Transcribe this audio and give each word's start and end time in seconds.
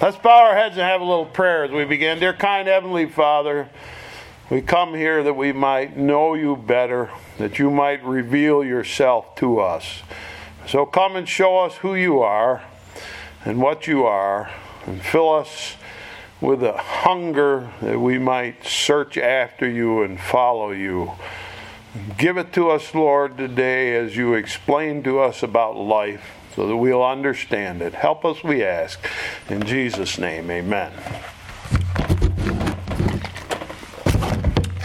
Let's 0.00 0.16
bow 0.16 0.46
our 0.46 0.54
heads 0.54 0.78
and 0.78 0.82
have 0.82 1.02
a 1.02 1.04
little 1.04 1.26
prayer 1.26 1.64
as 1.64 1.70
we 1.72 1.84
begin. 1.84 2.20
Dear 2.20 2.32
kind 2.32 2.66
Heavenly 2.66 3.04
Father, 3.04 3.68
we 4.48 4.62
come 4.62 4.94
here 4.94 5.22
that 5.22 5.34
we 5.34 5.52
might 5.52 5.94
know 5.94 6.32
you 6.32 6.56
better, 6.56 7.10
that 7.36 7.58
you 7.58 7.70
might 7.70 8.02
reveal 8.02 8.64
yourself 8.64 9.34
to 9.36 9.60
us. 9.60 10.00
So 10.66 10.86
come 10.86 11.16
and 11.16 11.28
show 11.28 11.58
us 11.58 11.76
who 11.76 11.94
you 11.94 12.22
are 12.22 12.62
and 13.44 13.60
what 13.60 13.86
you 13.86 14.06
are, 14.06 14.50
and 14.86 15.02
fill 15.02 15.34
us 15.34 15.76
with 16.40 16.62
a 16.62 16.78
hunger 16.78 17.70
that 17.82 18.00
we 18.00 18.18
might 18.18 18.64
search 18.64 19.18
after 19.18 19.68
you 19.68 20.02
and 20.02 20.18
follow 20.18 20.70
you. 20.70 21.12
Give 22.16 22.38
it 22.38 22.54
to 22.54 22.70
us, 22.70 22.94
Lord, 22.94 23.36
today 23.36 23.94
as 23.96 24.16
you 24.16 24.32
explain 24.32 25.02
to 25.02 25.20
us 25.20 25.42
about 25.42 25.76
life 25.76 26.39
so 26.54 26.66
that 26.66 26.76
we'll 26.76 27.04
understand 27.04 27.82
it. 27.82 27.94
Help 27.94 28.24
us, 28.24 28.42
we 28.42 28.62
ask. 28.62 29.00
In 29.48 29.62
Jesus' 29.64 30.18
name, 30.18 30.50
amen. 30.50 30.92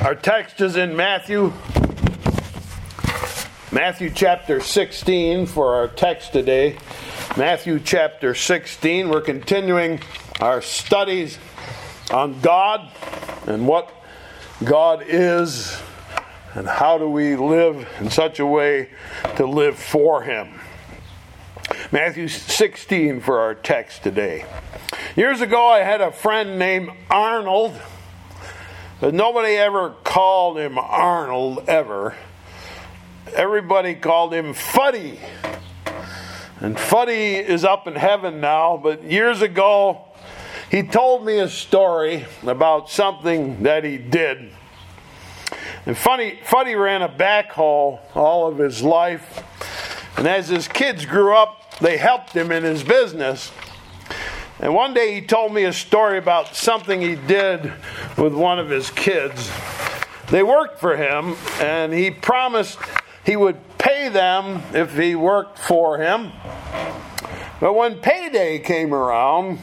Our 0.02 0.16
text 0.16 0.62
is 0.62 0.76
in 0.76 0.96
Matthew. 0.96 1.52
Matthew 3.72 4.10
chapter 4.10 4.62
16 4.62 5.48
for 5.48 5.76
our 5.76 5.88
text 5.88 6.32
today. 6.32 6.78
Matthew 7.36 7.80
chapter 7.80 8.36
16. 8.36 9.10
We're 9.10 9.22
continuing 9.22 10.00
our 10.40 10.62
studies 10.62 11.40
on 12.12 12.40
God 12.40 12.90
and 13.48 13.68
what 13.68 13.92
God 14.64 15.04
is 15.08 15.82
and 16.54 16.68
how 16.68 16.98
do 16.98 17.10
we 17.10 17.36
live 17.36 17.88
in 18.00 18.10
such 18.10 18.40
a 18.40 18.46
way 18.46 18.90
to 19.36 19.46
live 19.46 19.78
for 19.78 20.22
Him. 20.22 20.62
Matthew 21.92 22.28
16 22.28 23.22
for 23.22 23.40
our 23.40 23.54
text 23.54 24.02
today. 24.02 24.44
Years 25.16 25.42
ago, 25.42 25.68
I 25.68 25.80
had 25.80 26.02
a 26.02 26.12
friend 26.12 26.58
named 26.58 26.90
Arnold, 27.12 27.80
but 29.00 29.14
nobody 29.14 29.56
ever 29.56 29.92
called 30.04 30.58
him 30.58 30.80
Arnold 30.80 31.66
ever. 31.68 32.16
Everybody 33.36 33.94
called 33.94 34.34
him 34.34 34.56
Fuddy. 34.56 35.20
And 36.60 36.80
Fuddy 36.80 37.36
is 37.36 37.64
up 37.64 37.86
in 37.86 37.94
heaven 37.96 38.42
now, 38.42 38.78
but 38.82 39.04
years 39.04 39.44
ago, 39.44 40.06
he 40.72 40.82
told 40.82 41.24
me 41.24 41.38
a 41.38 41.48
story 41.48 42.26
about 42.48 42.90
something 42.90 43.62
that 43.62 43.84
he 43.84 43.98
did. 43.98 44.52
And 45.86 45.96
funny, 45.96 46.40
Fuddy 46.44 46.74
ran 46.74 47.04
a 47.04 47.10
backhoe 47.10 48.00
all 48.16 48.48
of 48.48 48.58
his 48.58 48.82
life. 48.82 49.44
And 50.18 50.28
as 50.28 50.48
his 50.48 50.68
kids 50.68 51.06
grew 51.06 51.36
up, 51.36 51.62
they 51.82 51.98
helped 51.98 52.32
him 52.32 52.52
in 52.52 52.64
his 52.64 52.84
business. 52.84 53.52
And 54.60 54.74
one 54.74 54.94
day 54.94 55.14
he 55.14 55.22
told 55.22 55.54
me 55.54 55.66
a 55.66 55.74
story 55.74 56.18
about 56.18 56.56
something 56.56 57.02
he 57.02 57.16
did 57.16 57.72
with 58.18 58.34
one 58.34 58.60
of 58.60 58.70
his 58.70 58.90
kids. 58.92 59.52
They 60.30 60.44
worked 60.44 60.80
for 60.80 60.96
him, 60.96 61.36
and 61.60 61.94
he 61.94 62.10
promised 62.10 62.80
he 63.26 63.36
would 63.36 63.58
pay 63.78 64.10
them 64.10 64.64
if 64.74 64.98
he 64.98 65.16
worked 65.16 65.60
for 65.60 65.98
him. 65.98 66.32
But 67.60 67.74
when 67.74 67.96
payday 67.96 68.60
came 68.60 68.94
around, 68.94 69.60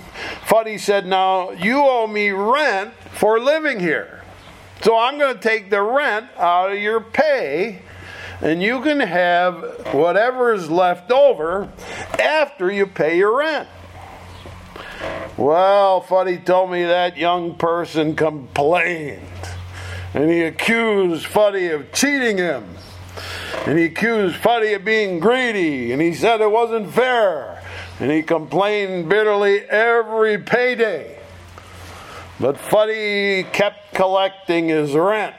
Fuddy 0.47 0.79
said, 0.79 1.07
Now 1.07 1.51
you 1.51 1.81
owe 1.81 2.07
me 2.07 2.31
rent 2.31 2.95
for 3.13 3.39
living 3.39 3.81
here. 3.81 4.23
So 4.83 4.99
I'm 4.99 5.19
going 5.19 5.35
to 5.35 5.41
take 5.41 5.71
the 5.71 5.83
rent 5.83 6.27
out 6.37 6.73
of 6.73 6.79
your 6.79 7.01
pay, 7.01 7.83
and 8.43 8.61
you 8.61 8.81
can 8.83 8.99
have 8.99 9.89
whatever 9.93 10.53
is 10.53 10.69
left 10.69 11.13
over 11.13 11.71
after 12.19 12.71
you 12.71 12.87
pay 12.87 13.17
your 13.17 13.39
rent. 13.39 13.69
Well, 15.37 16.01
Fuddy 16.03 16.39
told 16.39 16.71
me 16.71 16.85
that 16.85 17.17
young 17.17 17.55
person 17.55 18.17
complained, 18.17 19.23
and 20.13 20.29
he 20.29 20.43
accused 20.43 21.27
Fuddy 21.27 21.69
of 21.69 21.93
cheating 21.93 22.37
him. 22.37 22.77
And 23.67 23.79
he 23.79 23.85
accused 23.85 24.37
Fuddy 24.37 24.75
of 24.75 24.85
being 24.85 25.21
greedy, 25.21 25.93
and 25.93 26.03
he 26.03 26.13
said 26.13 26.41
it 26.41 26.51
wasn't 26.51 26.93
fair. 26.93 27.63
And 28.01 28.11
he 28.11 28.23
complained 28.23 29.09
bitterly 29.09 29.61
every 29.61 30.39
payday. 30.39 31.22
But 32.43 32.59
Fuddy 32.59 33.45
kept 33.45 33.95
collecting 33.95 34.67
his 34.67 34.95
rent. 34.95 35.37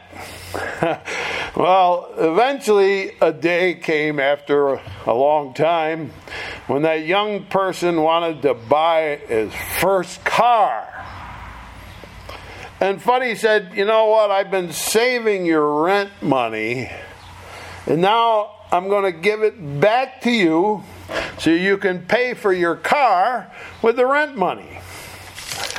well, 1.54 2.14
eventually, 2.18 3.12
a 3.20 3.34
day 3.34 3.74
came 3.74 4.22
after 4.22 4.80
a 5.06 5.14
long 5.14 5.54
time 5.54 6.14
when 6.68 6.84
that 6.84 7.06
young 7.06 7.44
person 7.48 8.02
wanted 8.02 8.42
to 8.44 8.54
buy 8.54 9.20
his 9.28 9.54
first 9.82 10.24
car. 10.24 10.88
And 12.80 13.02
Fuddy 13.02 13.36
said, 13.36 13.74
You 13.76 13.84
know 13.84 14.06
what? 14.06 14.32
I've 14.32 14.50
been 14.50 14.72
saving 14.72 15.46
your 15.46 15.84
rent 15.84 16.10
money, 16.22 16.90
and 17.86 18.02
now 18.02 18.52
I'm 18.72 18.88
going 18.88 19.12
to 19.12 19.20
give 19.20 19.44
it 19.44 19.82
back 19.82 20.22
to 20.22 20.32
you 20.32 20.84
so 21.38 21.50
you 21.50 21.78
can 21.78 22.06
pay 22.06 22.34
for 22.34 22.54
your 22.54 22.78
car 22.78 23.52
with 23.82 23.98
the 23.98 24.06
rent 24.06 24.38
money. 24.38 24.80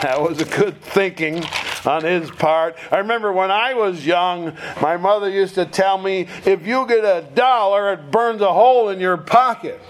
That 0.04 0.20
was 0.20 0.38
a 0.38 0.44
good 0.44 0.82
thinking 0.82 1.42
on 1.86 2.04
his 2.04 2.30
part. 2.30 2.76
I 2.92 2.98
remember 2.98 3.32
when 3.32 3.50
I 3.50 3.72
was 3.72 4.04
young, 4.04 4.54
my 4.82 4.98
mother 4.98 5.30
used 5.30 5.54
to 5.54 5.64
tell 5.64 5.96
me 5.96 6.28
if 6.44 6.66
you 6.66 6.86
get 6.86 7.06
a 7.06 7.26
dollar, 7.34 7.94
it 7.94 8.10
burns 8.10 8.42
a 8.42 8.52
hole 8.52 8.90
in 8.90 9.00
your 9.00 9.16
pocket. 9.16 9.80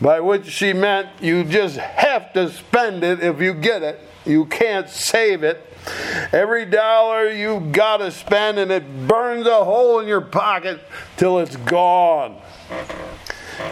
By 0.00 0.18
which 0.18 0.50
she 0.50 0.72
meant 0.72 1.10
you 1.20 1.44
just 1.44 1.76
have 1.76 2.32
to 2.32 2.50
spend 2.50 3.04
it 3.04 3.22
if 3.22 3.40
you 3.40 3.54
get 3.54 3.84
it. 3.84 4.00
You 4.26 4.46
can't 4.46 4.88
save 4.88 5.44
it. 5.44 5.64
Every 6.32 6.66
dollar 6.66 7.30
you 7.30 7.60
gotta 7.70 8.10
spend, 8.10 8.58
and 8.58 8.72
it 8.72 9.06
burns 9.06 9.46
a 9.46 9.62
hole 9.62 10.00
in 10.00 10.08
your 10.08 10.22
pocket 10.22 10.80
till 11.16 11.38
it's 11.38 11.54
gone. 11.54 12.36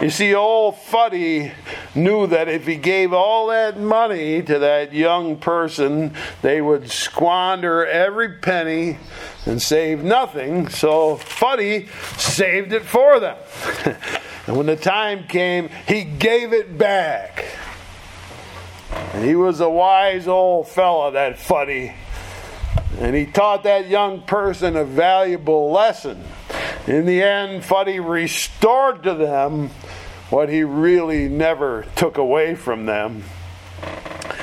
You 0.01 0.09
see, 0.09 0.33
old 0.33 0.77
Fuddy 0.77 1.51
knew 1.93 2.25
that 2.27 2.47
if 2.47 2.65
he 2.65 2.77
gave 2.77 3.11
all 3.11 3.47
that 3.47 3.77
money 3.77 4.41
to 4.41 4.59
that 4.59 4.93
young 4.93 5.37
person, 5.37 6.13
they 6.41 6.61
would 6.61 6.89
squander 6.89 7.85
every 7.85 8.37
penny 8.37 8.97
and 9.45 9.61
save 9.61 10.01
nothing. 10.01 10.69
So 10.69 11.17
Fuddy 11.17 11.87
saved 12.15 12.71
it 12.71 12.83
for 12.83 13.19
them. 13.19 13.37
and 14.47 14.55
when 14.55 14.67
the 14.67 14.77
time 14.77 15.27
came, 15.27 15.69
he 15.85 16.05
gave 16.05 16.53
it 16.53 16.77
back. 16.77 17.43
And 19.13 19.25
he 19.25 19.35
was 19.35 19.59
a 19.59 19.69
wise 19.69 20.29
old 20.29 20.69
fella, 20.69 21.11
that 21.11 21.37
Fuddy. 21.37 21.93
And 22.99 23.15
he 23.15 23.25
taught 23.25 23.63
that 23.63 23.89
young 23.89 24.21
person 24.21 24.77
a 24.77 24.85
valuable 24.85 25.71
lesson. 25.71 26.23
In 26.89 27.05
the 27.05 27.21
end, 27.21 27.63
Fuddy 27.63 27.99
restored 27.99 29.03
to 29.03 29.13
them 29.13 29.69
what 30.31 30.49
he 30.49 30.63
really 30.63 31.29
never 31.29 31.85
took 31.95 32.17
away 32.17 32.55
from 32.55 32.87
them. 32.87 33.23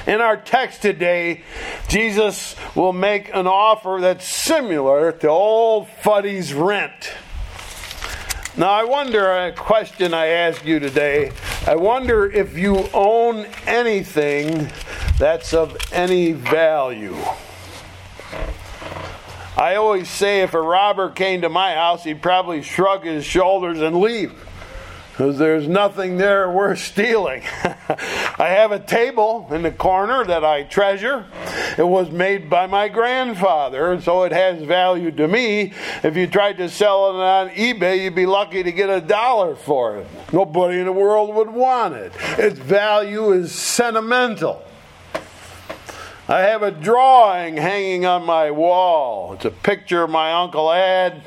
In 0.06 0.20
our 0.20 0.36
text 0.36 0.80
today, 0.80 1.42
Jesus 1.88 2.54
will 2.76 2.92
make 2.92 3.34
an 3.34 3.48
offer 3.48 3.98
that's 4.00 4.24
similar 4.24 5.10
to 5.10 5.28
old 5.28 5.88
Fuddy's 5.88 6.54
rent. 6.54 7.14
Now, 8.56 8.70
I 8.70 8.84
wonder 8.84 9.28
a 9.28 9.50
question 9.50 10.14
I 10.14 10.26
ask 10.26 10.64
you 10.64 10.78
today. 10.78 11.32
I 11.66 11.74
wonder 11.74 12.30
if 12.30 12.56
you 12.56 12.88
own 12.94 13.46
anything 13.66 14.70
that's 15.18 15.52
of 15.52 15.76
any 15.92 16.30
value. 16.30 17.16
I 19.56 19.76
always 19.76 20.08
say 20.08 20.42
if 20.42 20.54
a 20.54 20.60
robber 20.60 21.10
came 21.10 21.40
to 21.40 21.48
my 21.48 21.74
house, 21.74 22.04
he'd 22.04 22.20
probably 22.20 22.62
shrug 22.62 23.04
his 23.04 23.24
shoulders 23.24 23.80
and 23.80 24.00
leave 24.00 24.34
because 25.16 25.38
there's 25.38 25.66
nothing 25.66 26.18
there 26.18 26.50
worth 26.50 26.78
stealing. 26.78 27.42
I 27.64 28.48
have 28.48 28.70
a 28.70 28.78
table 28.78 29.48
in 29.50 29.62
the 29.62 29.70
corner 29.70 30.22
that 30.26 30.44
I 30.44 30.64
treasure. 30.64 31.24
It 31.78 31.88
was 31.88 32.10
made 32.10 32.50
by 32.50 32.66
my 32.66 32.88
grandfather, 32.88 33.98
so 34.02 34.24
it 34.24 34.32
has 34.32 34.62
value 34.62 35.10
to 35.12 35.26
me. 35.26 35.72
If 36.02 36.18
you 36.18 36.26
tried 36.26 36.58
to 36.58 36.68
sell 36.68 37.08
it 37.08 37.22
on 37.22 37.48
eBay, 37.48 38.04
you'd 38.04 38.14
be 38.14 38.26
lucky 38.26 38.62
to 38.62 38.70
get 38.70 38.90
a 38.90 39.00
dollar 39.00 39.54
for 39.56 39.96
it. 39.96 40.06
Nobody 40.34 40.80
in 40.80 40.84
the 40.84 40.92
world 40.92 41.34
would 41.34 41.50
want 41.50 41.94
it. 41.94 42.12
Its 42.38 42.58
value 42.58 43.32
is 43.32 43.52
sentimental. 43.52 44.65
I 46.28 46.40
have 46.40 46.64
a 46.64 46.72
drawing 46.72 47.56
hanging 47.56 48.04
on 48.04 48.24
my 48.24 48.50
wall. 48.50 49.34
It's 49.34 49.44
a 49.44 49.50
picture 49.50 50.02
of 50.02 50.10
my 50.10 50.32
Uncle 50.32 50.72
Ed. 50.72 51.22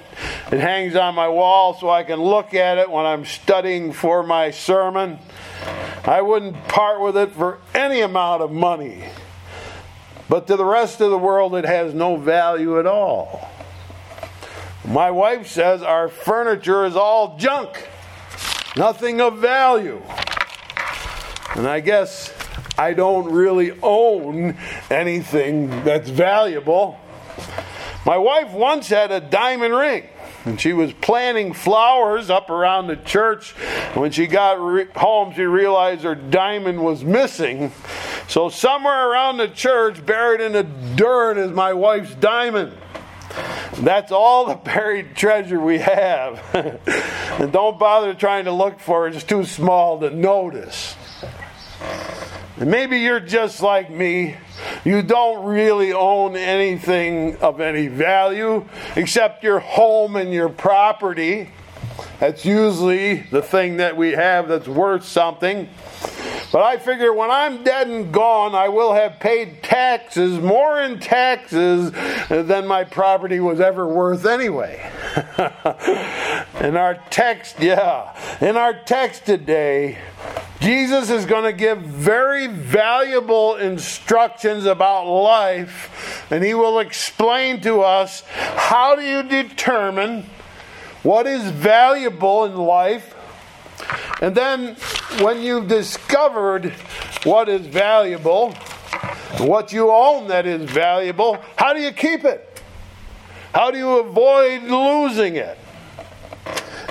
It 0.51 0.59
hangs 0.59 0.97
on 0.97 1.15
my 1.15 1.29
wall 1.29 1.73
so 1.73 1.89
I 1.89 2.03
can 2.03 2.19
look 2.21 2.53
at 2.53 2.77
it 2.77 2.91
when 2.91 3.05
I'm 3.05 3.23
studying 3.23 3.93
for 3.93 4.23
my 4.23 4.51
sermon. 4.51 5.19
I 6.03 6.21
wouldn't 6.21 6.67
part 6.67 6.99
with 6.99 7.15
it 7.15 7.31
for 7.31 7.59
any 7.73 8.01
amount 8.01 8.41
of 8.41 8.51
money. 8.51 9.05
But 10.27 10.47
to 10.47 10.57
the 10.57 10.65
rest 10.65 10.99
of 10.99 11.11
the 11.11 11.17
world, 11.17 11.55
it 11.55 11.65
has 11.65 11.93
no 11.93 12.17
value 12.17 12.77
at 12.77 12.85
all. 12.85 13.49
My 14.85 15.11
wife 15.11 15.47
says 15.47 15.81
our 15.81 16.09
furniture 16.09 16.85
is 16.85 16.97
all 16.97 17.37
junk, 17.37 17.87
nothing 18.75 19.21
of 19.21 19.37
value. 19.37 20.01
And 21.55 21.67
I 21.67 21.79
guess 21.79 22.33
I 22.79 22.93
don't 22.93 23.29
really 23.33 23.77
own 23.83 24.57
anything 24.89 25.69
that's 25.83 26.09
valuable. 26.09 26.97
My 28.05 28.17
wife 28.17 28.53
once 28.53 28.87
had 28.87 29.11
a 29.11 29.19
diamond 29.19 29.73
ring. 29.73 30.07
And 30.45 30.61
she 30.61 30.71
was 30.71 30.93
planting 30.93 31.51
flowers 31.51 32.29
up 32.29 32.49
around 32.49 32.87
the 32.87 32.95
church. 32.95 33.51
When 33.95 34.11
she 34.11 34.27
got 34.27 34.61
re- 34.61 34.87
home, 34.95 35.33
she 35.33 35.41
realized 35.41 36.03
her 36.03 36.15
diamond 36.15 36.81
was 36.81 37.03
missing. 37.03 37.73
So, 38.29 38.47
somewhere 38.47 39.11
around 39.11 39.37
the 39.37 39.49
church, 39.49 40.05
buried 40.05 40.39
in 40.39 40.53
the 40.53 40.63
dirt, 40.95 41.37
is 41.37 41.51
my 41.51 41.73
wife's 41.73 42.15
diamond. 42.15 42.77
That's 43.79 44.13
all 44.13 44.45
the 44.45 44.55
buried 44.55 45.17
treasure 45.17 45.59
we 45.59 45.79
have. 45.79 46.41
and 47.41 47.51
don't 47.51 47.77
bother 47.77 48.13
trying 48.13 48.45
to 48.45 48.53
look 48.53 48.79
for 48.79 49.09
it, 49.09 49.15
it's 49.15 49.25
too 49.25 49.43
small 49.43 49.99
to 49.99 50.09
notice. 50.09 50.95
And 52.59 52.69
maybe 52.69 52.99
you're 52.99 53.21
just 53.21 53.61
like 53.61 53.89
me. 53.89 54.35
You 54.83 55.01
don't 55.01 55.45
really 55.45 55.93
own 55.93 56.35
anything 56.35 57.37
of 57.37 57.61
any 57.61 57.87
value 57.87 58.67
except 58.97 59.43
your 59.43 59.59
home 59.59 60.17
and 60.17 60.33
your 60.33 60.49
property. 60.49 61.51
That's 62.19 62.43
usually 62.43 63.21
the 63.31 63.41
thing 63.41 63.77
that 63.77 63.95
we 63.95 64.11
have 64.11 64.49
that's 64.49 64.67
worth 64.67 65.05
something. 65.05 65.69
But 66.51 66.63
I 66.63 66.77
figure 66.77 67.13
when 67.13 67.31
I'm 67.31 67.63
dead 67.63 67.87
and 67.87 68.11
gone, 68.11 68.55
I 68.55 68.67
will 68.67 68.93
have 68.93 69.21
paid 69.21 69.63
taxes, 69.63 70.39
more 70.39 70.81
in 70.81 70.99
taxes 70.99 71.91
than 72.27 72.67
my 72.67 72.83
property 72.83 73.39
was 73.39 73.61
ever 73.61 73.87
worth 73.87 74.25
anyway. 74.25 74.91
in 76.59 76.75
our 76.75 77.01
text, 77.09 77.59
yeah, 77.61 78.17
in 78.41 78.57
our 78.57 78.73
text 78.73 79.25
today, 79.25 79.99
Jesus 80.59 81.09
is 81.09 81.25
going 81.25 81.45
to 81.45 81.53
give 81.53 81.79
very 81.79 82.47
valuable 82.47 83.55
instructions 83.55 84.65
about 84.65 85.05
life, 85.05 86.25
and 86.31 86.43
he 86.43 86.53
will 86.53 86.79
explain 86.79 87.61
to 87.61 87.81
us 87.81 88.23
how 88.27 88.95
do 88.95 89.01
you 89.01 89.23
determine 89.23 90.25
what 91.03 91.27
is 91.27 91.49
valuable 91.49 92.45
in 92.45 92.55
life 92.55 93.15
and 94.21 94.35
then, 94.35 94.75
when 95.19 95.41
you've 95.41 95.67
discovered 95.67 96.71
what 97.23 97.47
is 97.47 97.65
valuable, 97.65 98.53
what 99.39 99.71
you 99.71 99.89
own 99.89 100.27
that 100.27 100.45
is 100.45 100.69
valuable, 100.69 101.37
how 101.55 101.73
do 101.73 101.81
you 101.81 101.91
keep 101.91 102.25
it? 102.25 102.61
How 103.53 103.71
do 103.71 103.77
you 103.77 103.99
avoid 103.99 104.63
losing 104.63 105.37
it? 105.37 105.57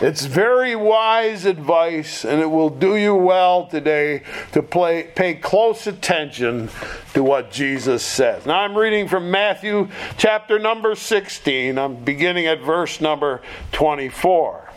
It's 0.00 0.24
very 0.26 0.76
wise 0.76 1.44
advice, 1.44 2.24
and 2.24 2.40
it 2.40 2.46
will 2.46 2.70
do 2.70 2.94
you 2.94 3.16
well 3.16 3.66
today 3.66 4.22
to 4.52 4.62
play, 4.62 5.02
pay 5.02 5.34
close 5.34 5.88
attention 5.88 6.70
to 7.14 7.24
what 7.24 7.50
Jesus 7.50 8.04
says. 8.04 8.46
Now, 8.46 8.60
I'm 8.60 8.76
reading 8.76 9.08
from 9.08 9.32
Matthew 9.32 9.88
chapter 10.16 10.60
number 10.60 10.94
16. 10.94 11.76
I'm 11.76 11.96
beginning 12.04 12.46
at 12.46 12.60
verse 12.60 13.00
number 13.00 13.42
24. 13.72 14.70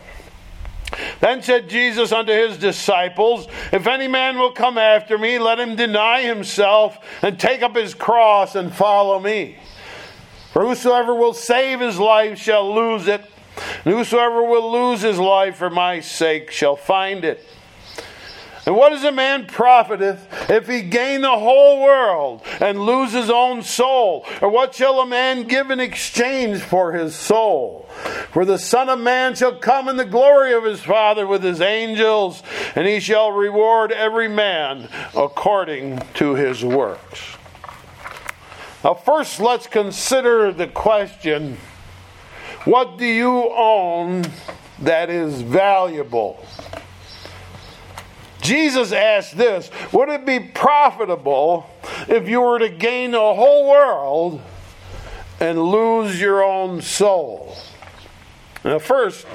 Then 1.20 1.40
said 1.40 1.70
Jesus 1.70 2.10
unto 2.10 2.32
his 2.32 2.58
disciples, 2.58 3.46
If 3.72 3.86
any 3.86 4.08
man 4.08 4.38
will 4.38 4.52
come 4.52 4.76
after 4.76 5.16
me, 5.16 5.38
let 5.38 5.60
him 5.60 5.76
deny 5.76 6.22
himself 6.22 6.98
and 7.22 7.38
take 7.38 7.62
up 7.62 7.76
his 7.76 7.94
cross 7.94 8.56
and 8.56 8.74
follow 8.74 9.20
me. 9.20 9.56
For 10.52 10.66
whosoever 10.66 11.14
will 11.14 11.32
save 11.32 11.78
his 11.78 12.00
life 12.00 12.38
shall 12.38 12.74
lose 12.74 13.06
it, 13.06 13.24
and 13.84 13.94
whosoever 13.94 14.42
will 14.42 14.70
lose 14.70 15.02
his 15.02 15.18
life 15.18 15.56
for 15.56 15.70
my 15.70 16.00
sake 16.00 16.50
shall 16.50 16.76
find 16.76 17.24
it. 17.24 17.44
And 18.64 18.76
what 18.76 18.92
is 18.92 19.02
a 19.02 19.10
man 19.10 19.46
profiteth 19.46 20.48
if 20.48 20.68
he 20.68 20.82
gain 20.82 21.22
the 21.22 21.36
whole 21.36 21.82
world 21.82 22.42
and 22.60 22.78
lose 22.78 23.12
his 23.12 23.28
own 23.28 23.62
soul? 23.62 24.24
Or 24.40 24.48
what 24.48 24.74
shall 24.74 25.00
a 25.00 25.06
man 25.06 25.44
give 25.44 25.72
in 25.72 25.80
exchange 25.80 26.60
for 26.60 26.92
his 26.92 27.16
soul? 27.16 27.88
For 28.30 28.44
the 28.44 28.58
Son 28.58 28.88
of 28.88 29.00
Man 29.00 29.34
shall 29.34 29.56
come 29.56 29.88
in 29.88 29.96
the 29.96 30.04
glory 30.04 30.52
of 30.54 30.64
his 30.64 30.80
Father 30.80 31.26
with 31.26 31.42
his 31.42 31.60
angels, 31.60 32.42
and 32.76 32.86
he 32.86 33.00
shall 33.00 33.32
reward 33.32 33.90
every 33.90 34.28
man 34.28 34.88
according 35.14 36.00
to 36.14 36.34
his 36.36 36.64
works. 36.64 37.36
Now, 38.84 38.94
first, 38.94 39.40
let's 39.40 39.66
consider 39.66 40.52
the 40.52 40.68
question 40.68 41.58
what 42.64 42.98
do 42.98 43.06
you 43.06 43.50
own 43.52 44.24
that 44.80 45.10
is 45.10 45.42
valuable? 45.42 46.44
Jesus 48.40 48.92
asked 48.92 49.36
this 49.36 49.70
Would 49.92 50.08
it 50.08 50.26
be 50.26 50.40
profitable 50.40 51.68
if 52.08 52.28
you 52.28 52.40
were 52.40 52.58
to 52.58 52.68
gain 52.68 53.12
the 53.12 53.18
whole 53.18 53.68
world 53.68 54.40
and 55.40 55.60
lose 55.60 56.20
your 56.20 56.42
own 56.42 56.82
soul? 56.82 57.56
Now, 58.64 58.78
first, 58.78 59.26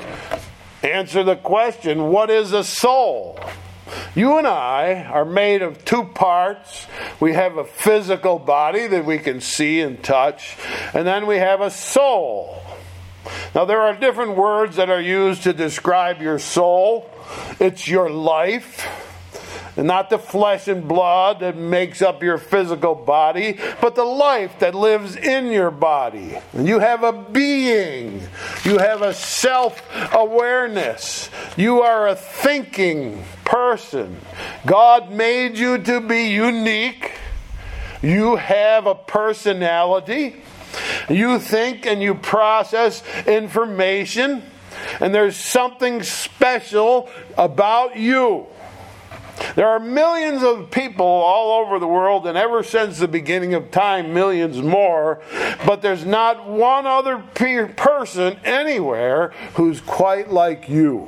answer 0.84 1.24
the 1.24 1.36
question 1.36 2.10
what 2.10 2.30
is 2.30 2.54
a 2.54 2.64
soul? 2.64 3.40
You 4.16 4.38
and 4.38 4.48
I 4.48 5.04
are 5.04 5.26
made 5.26 5.62
of 5.62 5.86
two 5.86 6.04
parts. 6.04 6.88
We 7.20 7.34
have 7.34 7.58
a 7.58 7.64
physical 7.64 8.38
body 8.38 8.88
that 8.88 9.06
we 9.06 9.18
can 9.18 9.40
see 9.40 9.80
and 9.82 10.04
touch, 10.04 10.58
and 10.94 11.08
then 11.08 11.26
we 11.26 11.38
have 11.38 11.62
a 11.62 11.72
soul. 11.72 12.62
Now, 13.58 13.66
there 13.66 13.82
are 13.82 13.96
different 13.96 14.38
words 14.38 14.76
that 14.76 14.92
are 14.92 15.02
used 15.02 15.42
to 15.42 15.52
describe 15.52 16.22
your 16.22 16.38
soul. 16.38 17.10
It's 17.60 17.88
your 17.88 18.08
life, 18.08 18.86
and 19.76 19.88
not 19.88 20.12
the 20.12 20.20
flesh 20.20 20.68
and 20.68 20.88
blood 20.88 21.40
that 21.40 21.58
makes 21.58 22.04
up 22.04 22.22
your 22.22 22.38
physical 22.38 22.94
body, 22.94 23.58
but 23.82 23.96
the 23.96 24.04
life 24.04 24.60
that 24.60 24.76
lives 24.76 25.16
in 25.16 25.48
your 25.48 25.72
body. 25.72 26.38
You 26.56 26.78
have 26.78 27.02
a 27.02 27.12
being, 27.12 28.22
you 28.64 28.78
have 28.78 29.02
a 29.02 29.12
self 29.12 29.82
awareness, 30.14 31.32
you 31.58 31.82
are 31.82 32.10
a 32.10 32.16
thinking 32.16 33.24
person. 33.44 34.22
God 34.68 35.10
made 35.10 35.58
you 35.58 35.80
to 35.80 36.00
be 36.00 36.28
unique, 36.28 37.12
you 38.04 38.36
have 38.36 38.86
a 38.86 38.94
personality. 38.94 40.44
You 41.10 41.40
think 41.40 41.86
and 41.86 42.02
you 42.02 42.16
process 42.16 43.04
information, 43.26 44.44
and 45.00 45.14
there's 45.14 45.36
something 45.36 46.04
special 46.04 47.10
about 47.38 47.98
you. 47.98 48.48
There 49.56 49.68
are 49.68 49.80
millions 49.80 50.44
of 50.44 50.72
people 50.72 51.06
all 51.06 51.64
over 51.64 51.80
the 51.80 51.88
world, 51.88 52.28
and 52.28 52.38
ever 52.38 52.64
since 52.64 53.00
the 53.00 53.08
beginning 53.08 53.54
of 53.54 53.72
time, 53.72 54.14
millions 54.14 54.62
more, 54.62 55.22
but 55.66 55.82
there's 55.82 56.06
not 56.06 56.48
one 56.48 56.86
other 56.88 57.20
person 57.20 58.40
anywhere 58.44 59.30
who's 59.54 59.82
quite 59.82 60.32
like 60.32 60.70
you. 60.70 61.08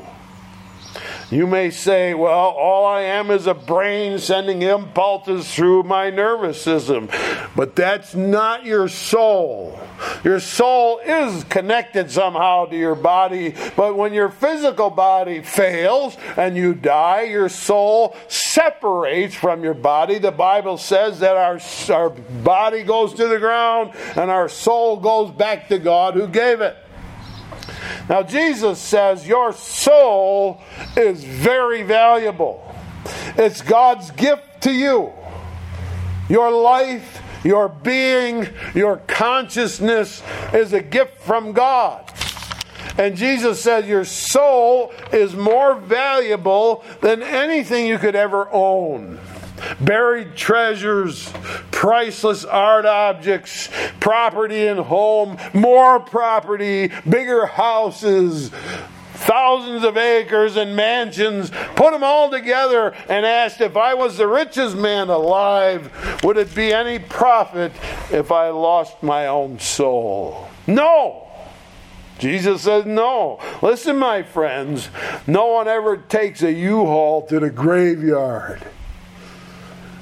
You 1.32 1.46
may 1.46 1.70
say, 1.70 2.16
well, 2.16 2.32
all 2.32 2.88
I 2.88 3.02
am 3.02 3.30
is 3.30 3.46
a 3.46 3.54
brain 3.54 4.18
sending 4.18 4.64
impulses 4.64 5.54
through 5.54 5.84
my 5.84 6.10
nervous 6.10 6.60
system. 6.60 7.08
But 7.56 7.76
that's 7.76 8.16
not 8.16 8.66
your 8.66 8.88
soul. 8.88 9.80
Your 10.24 10.40
soul 10.40 11.00
is 11.00 11.44
connected 11.44 12.10
somehow 12.10 12.66
to 12.66 12.76
your 12.76 12.96
body, 12.96 13.54
but 13.76 13.96
when 13.96 14.14
your 14.14 14.30
physical 14.30 14.90
body 14.90 15.44
fails 15.44 16.18
and 16.36 16.58
you 16.58 16.74
die, 16.74 17.24
your 17.24 17.50
soul 17.50 18.16
separates 18.28 19.36
from 19.36 19.64
your 19.64 19.74
body. 19.74 20.18
The 20.18 20.32
Bible 20.32 20.78
says 20.78 21.20
that 21.20 21.38
our, 21.38 21.60
our 21.94 22.10
body 22.10 22.84
goes 22.84 23.14
to 23.16 23.28
the 23.28 23.40
ground 23.40 23.92
and 24.16 24.32
our 24.32 24.50
soul 24.50 24.98
goes 24.98 25.32
back 25.32 25.68
to 25.68 25.78
God 25.78 26.16
who 26.16 26.28
gave 26.28 26.62
it. 26.62 26.76
Now, 28.10 28.24
Jesus 28.24 28.80
says 28.80 29.28
your 29.28 29.54
soul 29.54 30.62
is 30.96 31.24
very 31.24 31.84
valuable. 31.84 32.76
It's 33.38 33.62
God's 33.62 34.12
gift 34.12 34.62
to 34.62 34.72
you. 34.72 35.12
Your 36.30 36.52
life, 36.52 37.22
your 37.44 37.70
being, 37.70 38.48
your 38.76 38.98
consciousness 39.08 40.22
is 40.54 40.74
a 40.74 40.82
gift 40.82 41.18
from 41.20 41.54
God. 41.54 42.12
And 42.98 43.16
Jesus 43.16 43.62
says 43.62 43.88
your 43.88 44.06
soul 44.06 44.92
is 45.14 45.34
more 45.34 45.76
valuable 45.76 46.84
than 47.02 47.24
anything 47.24 47.88
you 47.88 47.98
could 47.98 48.16
ever 48.16 48.50
own 48.52 49.20
buried 49.80 50.36
treasures, 50.36 51.32
priceless 51.72 52.46
art 52.46 52.86
objects, 52.86 53.70
property 54.00 54.68
and 54.68 54.80
home, 54.80 55.38
more 55.54 56.00
property, 56.00 56.92
bigger 57.08 57.46
houses, 57.46 58.52
thousands 59.20 59.84
of 59.84 59.98
acres 59.98 60.56
and 60.56 60.76
mansions, 60.76 61.52
put 61.76 61.92
them 61.92 62.04
all 62.04 62.32
together 62.32 62.94
and 63.10 63.26
asked 63.26 63.62
if 63.62 63.76
I 63.78 63.94
was 63.94 64.18
the 64.18 64.28
richest 64.28 64.76
man 64.76 65.10
alive, 65.10 65.92
would 66.24 66.38
it 66.38 66.54
be 66.56 66.74
any 66.74 67.00
profit 67.00 67.72
if 68.12 68.32
I 68.32 68.50
lost 68.50 69.04
my 69.04 69.28
own 69.28 69.60
soul? 69.60 70.48
No. 70.68 71.28
Jesus 72.18 72.64
says, 72.64 72.86
No. 72.86 73.40
Listen, 73.62 73.98
my 73.98 74.24
friends, 74.24 74.90
no 75.26 75.48
one 75.48 75.68
ever 75.68 75.98
takes 75.98 76.44
a 76.44 76.52
U 76.52 76.86
haul 76.86 77.26
to 77.28 77.40
the 77.40 77.50
graveyard. 77.50 78.62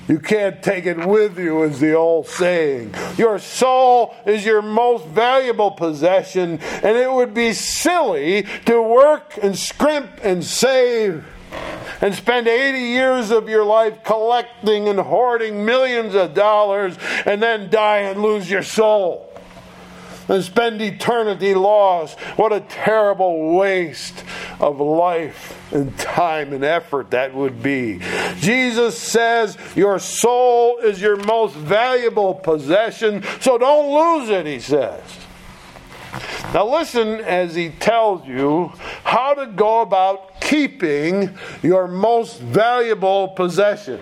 You 0.08 0.20
can't 0.20 0.64
take 0.64 0.86
it 0.86 1.06
with 1.06 1.38
you, 1.38 1.64
is 1.64 1.80
the 1.80 1.94
old 1.94 2.28
saying. 2.28 2.94
Your 3.18 3.40
soul 3.40 4.16
is 4.26 4.46
your 4.46 4.62
most 4.62 5.06
valuable 5.08 5.72
possession, 5.72 6.60
and 6.62 6.98
it 6.98 7.12
would 7.12 7.34
be 7.34 7.54
silly 7.54 8.44
to 8.66 8.82
work 8.82 9.38
and 9.42 9.58
scrimp 9.58 10.20
and 10.24 10.44
save 10.44 11.26
and 12.02 12.14
spend 12.14 12.48
80 12.48 12.80
years 12.80 13.32
of 13.32 13.50
your 13.50 13.64
life 13.64 14.04
collecting 14.04 14.88
and 14.88 15.00
hoarding 15.00 15.66
millions 15.66 16.14
of 16.16 16.34
dollars 16.34 16.98
and 17.26 17.42
then 17.42 17.70
die 17.70 18.00
and 18.00 18.22
lose 18.22 18.50
your 18.50 18.64
soul 18.64 19.27
and 20.28 20.44
spend 20.44 20.82
eternity 20.82 21.54
lost. 21.54 22.20
What 22.38 22.54
a 22.54 22.62
terrible 22.62 23.56
waste 23.56 24.24
of 24.60 24.80
life 24.80 25.54
and 25.74 25.98
time 25.98 26.54
and 26.54 26.64
effort 26.64 27.12
that 27.12 27.34
would 27.34 27.62
be. 27.62 28.00
Jesus 28.40 28.98
says 28.98 29.58
your 29.76 30.00
soul 30.00 30.78
is 30.80 31.02
your 31.02 31.18
most 31.18 31.56
valuable 31.56 32.34
possession, 32.34 33.24
so 33.42 33.58
don't 33.58 34.20
lose 34.20 34.30
it, 34.30 34.46
he 34.46 34.60
says. 34.60 35.04
Now, 36.54 36.66
listen 36.66 37.20
as 37.22 37.54
he 37.54 37.70
tells 37.70 38.26
you 38.26 38.72
how 39.04 39.34
to 39.34 39.48
go 39.48 39.82
about 39.82 40.40
keeping 40.40 41.38
your 41.62 41.88
most 41.88 42.40
valuable 42.40 43.30
possession. 43.30 44.00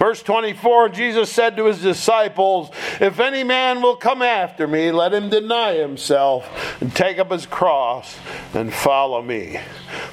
Verse 0.00 0.22
24 0.22 0.88
Jesus 0.88 1.30
said 1.30 1.58
to 1.58 1.66
his 1.66 1.82
disciples, 1.82 2.70
If 3.00 3.20
any 3.20 3.44
man 3.44 3.82
will 3.82 3.96
come 3.96 4.22
after 4.22 4.66
me, 4.66 4.90
let 4.90 5.12
him 5.12 5.28
deny 5.28 5.74
himself 5.74 6.80
and 6.80 6.96
take 6.96 7.18
up 7.18 7.30
his 7.30 7.44
cross 7.44 8.16
and 8.54 8.72
follow 8.72 9.20
me. 9.20 9.60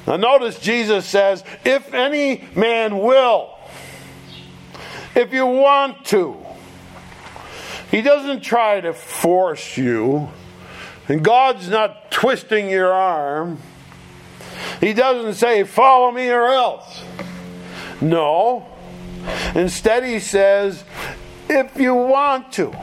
Now, 0.06 0.16
notice 0.16 0.60
Jesus 0.60 1.06
says, 1.06 1.42
If 1.64 1.94
any 1.94 2.44
man 2.54 2.98
will, 2.98 3.58
if 5.14 5.32
you 5.32 5.46
want 5.46 6.04
to. 6.06 6.36
He 7.90 8.02
doesn't 8.02 8.42
try 8.42 8.82
to 8.82 8.92
force 8.92 9.78
you, 9.78 10.28
and 11.08 11.24
God's 11.24 11.70
not 11.70 12.10
twisting 12.10 12.68
your 12.68 12.92
arm. 12.92 13.58
He 14.80 14.92
doesn't 14.92 15.36
say, 15.36 15.64
Follow 15.64 16.12
me 16.12 16.28
or 16.28 16.44
else. 16.44 17.02
No. 18.02 18.66
Instead, 19.54 20.04
he 20.04 20.18
says, 20.18 20.84
if 21.48 21.78
you 21.78 21.94
want 21.94 22.52
to. 22.52 22.74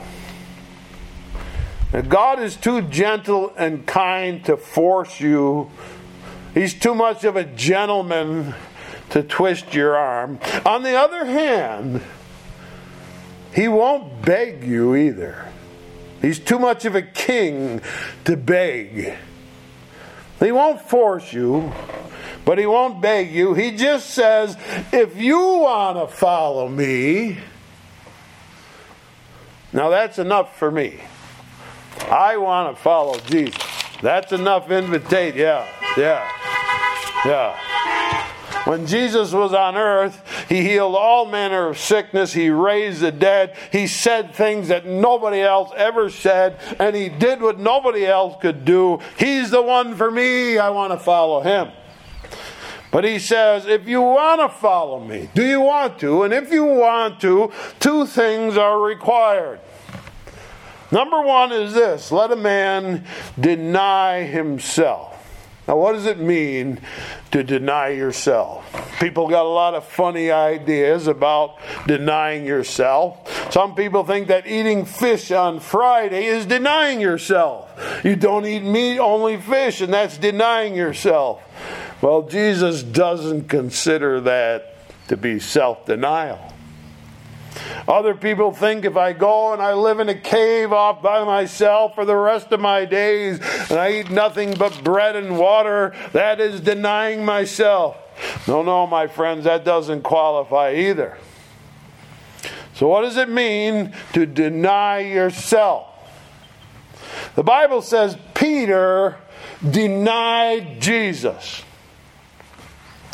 Now, 1.94 2.02
God 2.02 2.40
is 2.40 2.56
too 2.56 2.82
gentle 2.82 3.54
and 3.56 3.86
kind 3.86 4.44
to 4.46 4.58
force 4.58 5.20
you. 5.20 5.72
He's 6.54 6.74
too 6.74 6.96
much 6.96 7.24
of 7.24 7.36
a 7.36 7.44
gentleman 7.44 8.56
to 9.12 9.24
twist 9.24 9.74
your 9.74 9.96
arm. 9.96 10.40
On 10.66 10.84
the 10.84 10.96
other 10.96 11.26
hand, 11.26 12.02
he 13.54 13.68
won't 13.68 14.22
beg 14.24 14.64
you 14.64 14.96
either. 14.96 15.48
He's 16.22 16.40
too 16.40 16.60
much 16.60 16.86
of 16.86 16.96
a 16.96 17.02
king 17.02 17.82
to 18.24 18.36
beg. 18.36 19.16
He 20.40 20.52
won't 20.52 20.82
force 20.82 21.32
you 21.34 21.72
but 22.46 22.60
he 22.60 22.68
won't 22.68 23.02
beg 23.02 23.32
you. 23.32 23.56
He 23.56 23.72
just 23.72 24.12
says, 24.12 24.56
if 24.94 25.18
you 25.18 25.40
want 25.40 25.98
to 25.98 26.16
follow 26.16 26.70
me, 26.70 27.40
now 29.74 29.90
that's 29.90 30.20
enough 30.20 30.58
for 30.58 30.72
me. 30.72 31.02
I 32.10 32.38
want 32.38 32.76
to 32.76 32.82
follow 32.82 33.20
Jesus. 33.20 33.62
That's 34.02 34.32
enough 34.32 34.70
invitation. 34.70 35.40
Yeah, 35.40 35.68
yeah, 35.98 36.32
yeah. 37.26 38.32
When 38.66 38.86
Jesus 38.86 39.32
was 39.32 39.54
on 39.54 39.76
earth, 39.76 40.22
he 40.48 40.62
healed 40.62 40.96
all 40.96 41.26
manner 41.26 41.68
of 41.68 41.78
sickness. 41.78 42.34
He 42.34 42.50
raised 42.50 43.02
the 43.02 43.12
dead. 43.12 43.56
He 43.72 43.88
said 43.88 44.34
things 44.34 44.68
that 44.68 44.86
nobody 44.86 45.42
else 45.42 45.72
ever 45.76 46.10
said, 46.10 46.60
and 46.80 46.96
he 46.96 47.10
did 47.10 47.42
what 47.42 47.60
nobody 47.60 48.06
else 48.06 48.36
could 48.42 48.66
do. 48.66 49.00
He's 49.18 49.50
the 49.50 49.62
one 49.62 49.96
for 49.96 50.12
me. 50.12 50.58
I 50.58 50.70
want 50.70 50.94
to 50.94 51.00
follow 51.00 51.42
him. 51.42 51.72
But 52.92 53.04
he 53.04 53.20
says, 53.20 53.66
if 53.66 53.88
you 53.88 54.02
want 54.02 54.40
to 54.40 54.48
follow 54.48 55.00
me, 55.00 55.30
do 55.34 55.46
you 55.46 55.60
want 55.60 56.00
to? 56.00 56.24
And 56.24 56.34
if 56.34 56.52
you 56.52 56.64
want 56.64 57.20
to, 57.22 57.52
two 57.80 58.06
things 58.06 58.58
are 58.58 58.80
required. 58.80 59.60
Number 60.92 61.22
one 61.22 61.52
is 61.52 61.74
this 61.74 62.12
let 62.12 62.32
a 62.32 62.38
man 62.38 63.06
deny 63.38 64.24
himself. 64.24 65.15
Now, 65.68 65.78
what 65.78 65.94
does 65.94 66.06
it 66.06 66.20
mean 66.20 66.80
to 67.32 67.44
deny 67.44 67.90
yourself? 67.90 68.64
People 69.00 69.28
got 69.28 69.46
a 69.46 69.50
lot 69.50 69.74
of 69.74 69.84
funny 69.84 70.30
ideas 70.30 71.08
about 71.08 71.58
denying 71.88 72.46
yourself. 72.46 73.52
Some 73.52 73.74
people 73.74 74.04
think 74.04 74.28
that 74.28 74.46
eating 74.46 74.86
fish 74.86 75.32
on 75.32 75.60
Friday 75.60 76.26
is 76.26 76.46
denying 76.46 77.02
yourself. 77.02 77.72
You 78.04 78.16
don't 78.16 78.46
eat 78.46 78.64
meat, 78.64 79.00
only 79.00 79.38
fish, 79.38 79.82
and 79.82 79.92
that's 79.92 80.18
denying 80.18 80.76
yourself. 80.76 81.42
Well, 82.02 82.24
Jesus 82.24 82.84
doesn't 82.84 83.50
consider 83.50 84.22
that 84.22 84.76
to 85.08 85.18
be 85.18 85.40
self 85.40 85.86
denial. 85.86 86.55
Other 87.88 88.14
people 88.16 88.52
think 88.52 88.86
if 88.86 88.98
I 88.98 89.14
go 89.14 89.54
and 89.54 89.62
I 89.62 89.74
live 89.74 90.00
in 90.00 90.10
a 90.10 90.16
cave 90.16 90.74
off 90.74 91.02
by 91.02 91.24
myself 91.24 91.96
for 91.96 92.06
the 92.06 92.16
rest 92.16 92.52
of 92.52 92.60
my 92.60 92.86
days 92.86 93.40
and 93.70 93.80
I 93.80 94.00
eat 94.00 94.10
nothing 94.10 94.54
but 94.56 94.84
bread 94.84 95.16
and 95.16 95.38
water, 95.38 95.94
that 96.14 96.40
is 96.40 96.62
denying 96.62 97.24
myself. 97.24 97.98
No, 98.48 98.62
no, 98.64 98.88
my 98.88 99.08
friends, 99.08 99.44
that 99.44 99.66
doesn't 99.66 100.02
qualify 100.02 100.74
either. 100.74 101.18
So, 102.74 102.88
what 102.88 103.02
does 103.02 103.18
it 103.18 103.30
mean 103.30 103.94
to 104.14 104.26
deny 104.26 105.00
yourself? 105.00 105.88
The 107.36 107.44
Bible 107.44 107.82
says 107.82 108.18
Peter 108.34 109.18
denied 109.70 110.82
Jesus. 110.82 111.64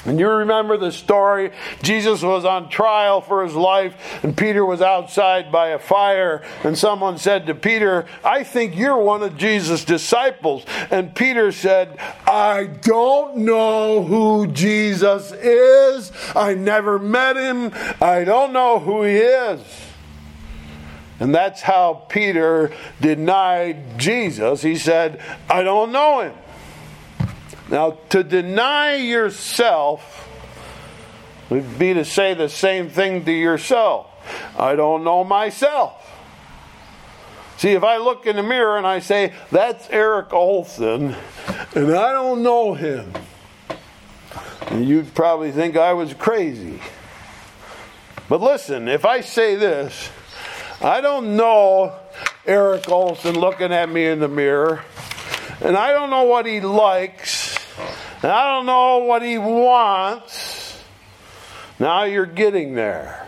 And 0.06 0.20
you 0.20 0.28
remember 0.28 0.78
the 0.78 0.92
story. 0.92 1.52
Jesus 1.84 2.24
was 2.24 2.44
on 2.44 2.70
trial 2.70 3.22
for 3.22 3.44
his 3.44 3.54
life, 3.54 3.96
and 4.24 4.36
Peter 4.36 4.66
was 4.66 4.82
outside 4.82 5.52
by 5.52 5.70
a 5.70 5.80
fire. 5.80 6.44
And 6.64 6.76
someone 6.76 7.20
said 7.20 7.46
to 7.46 7.56
Peter, 7.56 8.08
I 8.24 8.44
think 8.44 8.76
you're 8.76 8.98
one 8.98 9.22
of 9.22 9.38
Jesus' 9.38 9.86
disciples. 9.86 10.66
And 10.90 11.14
Peter 11.14 11.52
said, 11.52 12.00
I 12.26 12.66
don't 12.82 13.38
know 13.38 14.04
who 14.04 14.48
Jesus 14.48 15.32
is. 15.34 16.12
I 16.36 16.56
never 16.56 16.98
met 16.98 17.38
him. 17.38 17.72
I 18.02 18.24
don't 18.24 18.54
know 18.54 18.80
who 18.80 19.04
he 19.04 19.18
is. 19.18 19.62
And 21.20 21.36
that's 21.36 21.62
how 21.62 22.06
Peter 22.10 22.72
denied 23.00 24.00
Jesus. 24.00 24.64
He 24.64 24.76
said, 24.76 25.22
I 25.48 25.62
don't 25.62 25.92
know 25.92 26.22
him. 26.22 26.34
Now, 27.72 27.98
to 28.10 28.24
deny 28.24 28.96
yourself 28.96 30.28
would 31.50 31.80
be 31.80 31.94
to 31.94 32.06
say 32.06 32.34
the 32.34 32.50
same 32.50 32.90
thing 32.90 33.26
to 33.26 33.32
yourself. 33.32 34.08
I 34.58 34.76
don't 34.76 35.04
know 35.04 35.24
myself. 35.24 35.98
See, 37.58 37.72
if 37.72 37.84
I 37.84 37.98
look 37.98 38.26
in 38.26 38.36
the 38.36 38.44
mirror 38.44 38.78
and 38.78 38.86
I 38.86 39.00
say, 39.00 39.34
that's 39.52 39.90
Eric 39.90 40.34
Olson, 40.34 41.16
and 41.76 41.96
I 41.96 42.12
don't 42.12 42.44
know 42.44 42.74
him, 42.74 43.14
you'd 44.74 45.14
probably 45.14 45.52
think 45.52 45.78
I 45.78 45.94
was 45.94 46.14
crazy. 46.14 46.82
But 48.28 48.42
listen, 48.42 48.88
if 48.88 49.06
I 49.06 49.22
say 49.22 49.56
this, 49.56 50.10
I 50.82 51.02
don't 51.02 51.38
know 51.38 51.96
Eric 52.46 52.90
Olson 52.90 53.36
looking 53.36 53.72
at 53.72 53.90
me 53.90 54.08
in 54.08 54.20
the 54.20 54.28
mirror, 54.28 54.84
and 55.62 55.78
I 55.78 55.92
don't 55.92 56.10
know 56.10 56.24
what 56.24 56.46
he 56.46 56.62
likes, 56.62 57.41
and 57.78 58.32
I 58.32 58.56
don't 58.56 58.66
know 58.66 59.00
what 59.00 59.22
he 59.22 59.38
wants. 59.38 60.82
Now 61.80 62.04
you're 62.04 62.26
getting 62.26 62.76
there. 62.76 63.28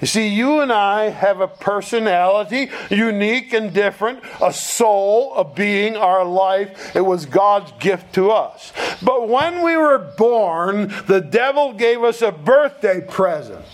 You 0.00 0.06
see, 0.06 0.28
you 0.28 0.60
and 0.60 0.72
I 0.72 1.08
have 1.08 1.40
a 1.40 1.48
personality, 1.48 2.70
unique 2.88 3.52
and 3.52 3.74
different, 3.74 4.20
a 4.40 4.52
soul, 4.52 5.34
a 5.34 5.44
being, 5.44 5.96
our 5.96 6.24
life. 6.24 6.94
It 6.94 7.00
was 7.00 7.26
God's 7.26 7.72
gift 7.80 8.14
to 8.14 8.30
us. 8.30 8.72
But 9.02 9.28
when 9.28 9.62
we 9.62 9.76
were 9.76 9.98
born, 9.98 10.94
the 11.08 11.20
devil 11.20 11.72
gave 11.72 12.04
us 12.04 12.22
a 12.22 12.30
birthday 12.30 13.00
present. 13.00 13.64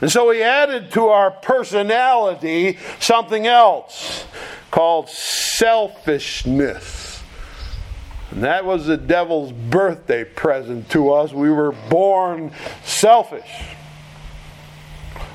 And 0.00 0.10
so 0.10 0.30
he 0.30 0.42
added 0.42 0.90
to 0.92 1.08
our 1.08 1.32
personality 1.32 2.78
something 2.98 3.46
else 3.46 4.24
called 4.70 5.10
selfishness. 5.10 6.97
And 8.30 8.44
that 8.44 8.64
was 8.64 8.86
the 8.86 8.96
devil's 8.96 9.52
birthday 9.52 10.24
present 10.24 10.90
to 10.90 11.12
us. 11.12 11.32
We 11.32 11.50
were 11.50 11.72
born 11.72 12.52
selfish. 12.84 13.50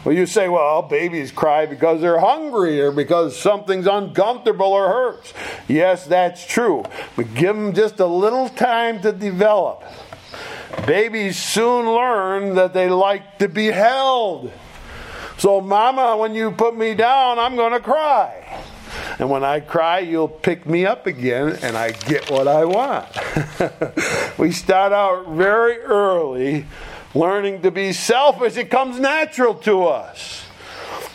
Well, 0.04 0.14
you 0.14 0.26
say, 0.26 0.50
well, 0.50 0.82
babies 0.82 1.32
cry 1.32 1.66
because 1.66 2.02
they're 2.02 2.20
hungry 2.20 2.82
or 2.82 2.92
because 2.92 3.40
something's 3.40 3.88
uncomfortable 3.88 4.68
or 4.68 4.90
hurts. 4.90 5.34
Yes, 5.68 6.06
that's 6.06 6.46
true. 6.46 6.84
But 7.16 7.34
give 7.34 7.56
them 7.56 7.74
just 7.74 8.00
a 8.02 8.06
little 8.06 8.50
time 8.50 9.02
to 9.02 9.14
develop. 9.14 9.84
babies 10.86 11.38
soon 11.38 11.86
learn 11.86 12.56
that 12.56 12.74
they 12.74 12.90
like 12.90 13.38
to 13.40 13.48
be 13.48 13.68
held. 13.68 14.52
So, 15.38 15.62
Mama, 15.62 16.18
when 16.18 16.36
you 16.36 16.52
put 16.52 16.76
me 16.76 16.94
down, 16.96 17.40
I'm 17.40 17.56
going 17.56 17.74
to 17.74 17.80
cry. 17.80 18.62
And 19.20 19.30
when 19.30 19.44
I 19.44 19.60
cry, 19.60 20.00
you'll 20.00 20.28
pick 20.28 20.66
me 20.66 20.86
up 20.86 21.08
again, 21.08 21.58
and 21.62 21.78
I 21.78 21.92
get 21.92 22.30
what 22.30 22.48
I 22.48 22.66
want. 22.66 23.08
we 24.38 24.52
start 24.52 24.92
out 24.92 25.30
very 25.30 25.80
early 25.80 26.66
learning 27.14 27.62
to 27.62 27.72
be 27.72 27.94
selfish. 27.94 28.58
It 28.58 28.70
comes 28.70 29.00
natural 29.00 29.56
to 29.56 29.86
us. 29.86 30.44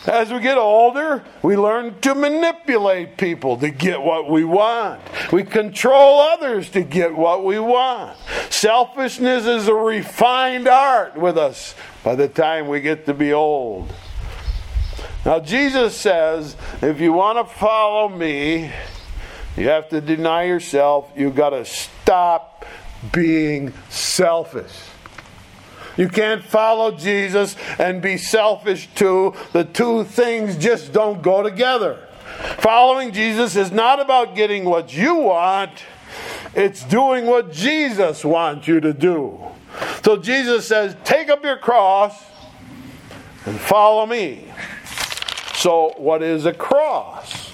As 0.07 0.31
we 0.31 0.39
get 0.39 0.57
older, 0.57 1.23
we 1.43 1.57
learn 1.57 1.99
to 2.01 2.15
manipulate 2.15 3.17
people 3.17 3.57
to 3.57 3.69
get 3.69 4.01
what 4.01 4.29
we 4.29 4.43
want. 4.43 5.01
We 5.31 5.43
control 5.43 6.21
others 6.21 6.69
to 6.71 6.83
get 6.83 7.15
what 7.15 7.43
we 7.43 7.59
want. 7.59 8.17
Selfishness 8.49 9.45
is 9.45 9.67
a 9.67 9.73
refined 9.73 10.67
art 10.67 11.17
with 11.17 11.37
us 11.37 11.75
by 12.03 12.15
the 12.15 12.27
time 12.27 12.67
we 12.67 12.79
get 12.79 13.05
to 13.07 13.13
be 13.13 13.33
old. 13.33 13.93
Now, 15.25 15.39
Jesus 15.39 15.95
says, 15.95 16.55
if 16.81 17.01
you 17.01 17.13
want 17.13 17.37
to 17.37 17.53
follow 17.55 18.07
me, 18.07 18.71
you 19.57 19.67
have 19.67 19.89
to 19.89 19.99
deny 19.99 20.43
yourself. 20.43 21.11
You've 21.15 21.35
got 21.35 21.49
to 21.49 21.65
stop 21.65 22.65
being 23.11 23.73
selfish. 23.89 24.73
You 25.97 26.07
can't 26.07 26.43
follow 26.43 26.91
Jesus 26.91 27.57
and 27.77 28.01
be 28.01 28.15
selfish 28.17 28.87
too. 28.95 29.33
The 29.51 29.65
two 29.65 30.05
things 30.05 30.55
just 30.55 30.93
don't 30.93 31.21
go 31.21 31.43
together. 31.43 32.07
Following 32.59 33.11
Jesus 33.11 33.57
is 33.57 33.71
not 33.71 33.99
about 33.99 34.33
getting 34.33 34.63
what 34.63 34.95
you 34.95 35.15
want, 35.15 35.71
it's 36.55 36.83
doing 36.85 37.25
what 37.25 37.51
Jesus 37.51 38.23
wants 38.23 38.67
you 38.67 38.79
to 38.79 38.93
do. 38.93 39.39
So 40.03 40.15
Jesus 40.15 40.65
says, 40.65 40.95
Take 41.03 41.29
up 41.29 41.43
your 41.43 41.57
cross 41.57 42.17
and 43.45 43.59
follow 43.59 44.05
me. 44.05 44.45
So, 45.59 45.93
what 45.97 46.23
is 46.23 46.45
a 46.45 46.53
cross? 46.53 47.51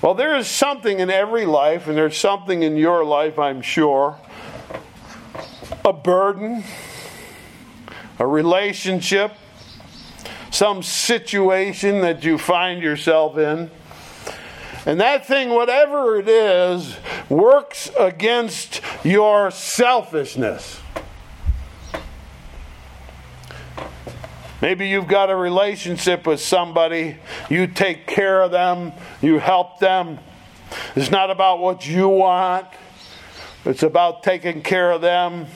Well, 0.00 0.14
there 0.14 0.36
is 0.36 0.48
something 0.48 1.00
in 1.00 1.10
every 1.10 1.44
life, 1.44 1.86
and 1.86 1.94
there's 1.94 2.16
something 2.16 2.62
in 2.62 2.78
your 2.78 3.04
life, 3.04 3.38
I'm 3.38 3.60
sure. 3.60 4.18
A 5.84 5.92
burden, 5.92 6.64
a 8.18 8.26
relationship, 8.26 9.32
some 10.50 10.82
situation 10.82 12.00
that 12.00 12.24
you 12.24 12.38
find 12.38 12.82
yourself 12.82 13.36
in. 13.36 13.70
And 14.86 14.98
that 14.98 15.26
thing, 15.26 15.50
whatever 15.50 16.18
it 16.18 16.26
is, 16.26 16.96
works 17.28 17.90
against 17.98 18.80
your 19.04 19.50
selfishness. 19.50 20.80
Maybe 24.62 24.88
you've 24.88 25.08
got 25.08 25.30
a 25.30 25.36
relationship 25.36 26.26
with 26.26 26.40
somebody, 26.40 27.18
you 27.50 27.66
take 27.66 28.06
care 28.06 28.42
of 28.42 28.50
them, 28.50 28.92
you 29.20 29.38
help 29.38 29.78
them. 29.80 30.18
It's 30.94 31.10
not 31.10 31.30
about 31.30 31.58
what 31.60 31.86
you 31.86 32.08
want, 32.08 32.66
it's 33.64 33.82
about 33.82 34.22
taking 34.22 34.62
care 34.62 34.90
of 34.90 35.02
them. 35.02 35.46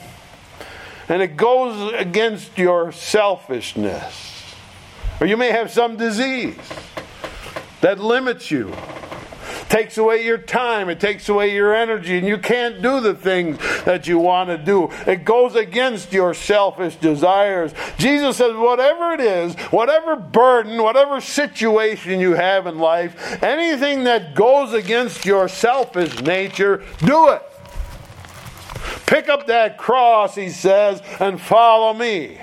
And 1.09 1.21
it 1.21 1.35
goes 1.35 1.93
against 1.93 2.57
your 2.57 2.91
selfishness. 2.91 4.55
Or 5.19 5.27
you 5.27 5.35
may 5.35 5.51
have 5.51 5.71
some 5.71 5.97
disease 5.97 6.57
that 7.81 7.99
limits 7.99 8.49
you 8.51 8.71
takes 9.71 9.97
away 9.97 10.25
your 10.25 10.37
time, 10.37 10.89
it 10.89 10.99
takes 10.99 11.29
away 11.29 11.55
your 11.55 11.73
energy, 11.73 12.17
and 12.17 12.27
you 12.27 12.37
can't 12.37 12.81
do 12.81 12.99
the 12.99 13.15
things 13.15 13.57
that 13.85 14.05
you 14.05 14.19
want 14.19 14.49
to 14.49 14.57
do. 14.57 14.91
It 15.07 15.23
goes 15.23 15.55
against 15.55 16.11
your 16.11 16.33
selfish 16.33 16.97
desires. 16.97 17.73
Jesus 17.97 18.35
says, 18.35 18.53
whatever 18.53 19.13
it 19.13 19.21
is, 19.21 19.55
whatever 19.71 20.17
burden, 20.17 20.83
whatever 20.83 21.21
situation 21.21 22.19
you 22.19 22.33
have 22.33 22.67
in 22.67 22.79
life, 22.79 23.41
anything 23.41 24.03
that 24.03 24.35
goes 24.35 24.73
against 24.73 25.25
your 25.25 25.47
selfish 25.47 26.19
nature, 26.19 26.83
do 26.99 27.29
it. 27.29 27.41
Pick 29.05 29.29
up 29.29 29.47
that 29.47 29.77
cross, 29.77 30.35
he 30.35 30.49
says, 30.49 31.01
and 31.21 31.39
follow 31.39 31.93
me. 31.93 32.41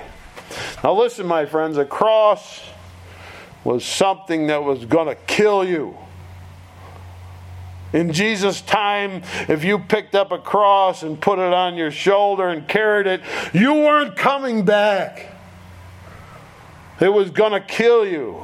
Now, 0.83 0.93
listen, 0.93 1.27
my 1.27 1.45
friends, 1.45 1.77
a 1.77 1.85
cross 1.85 2.59
was 3.63 3.85
something 3.85 4.47
that 4.47 4.63
was 4.63 4.85
going 4.85 5.07
to 5.07 5.15
kill 5.27 5.63
you. 5.63 5.95
In 7.91 8.13
Jesus' 8.13 8.61
time, 8.61 9.23
if 9.47 9.63
you 9.63 9.79
picked 9.79 10.13
up 10.13 10.31
a 10.31 10.37
cross 10.37 11.01
and 11.01 11.19
put 11.19 11.39
it 11.39 11.53
on 11.53 11.75
your 11.75 11.91
shoulder 11.91 12.47
and 12.47 12.67
carried 12.67 13.07
it, 13.07 13.21
you 13.51 13.73
weren't 13.73 14.15
coming 14.15 14.63
back. 14.63 15.35
It 16.99 17.09
was 17.09 17.31
going 17.31 17.53
to 17.53 17.61
kill 17.61 18.05
you. 18.05 18.43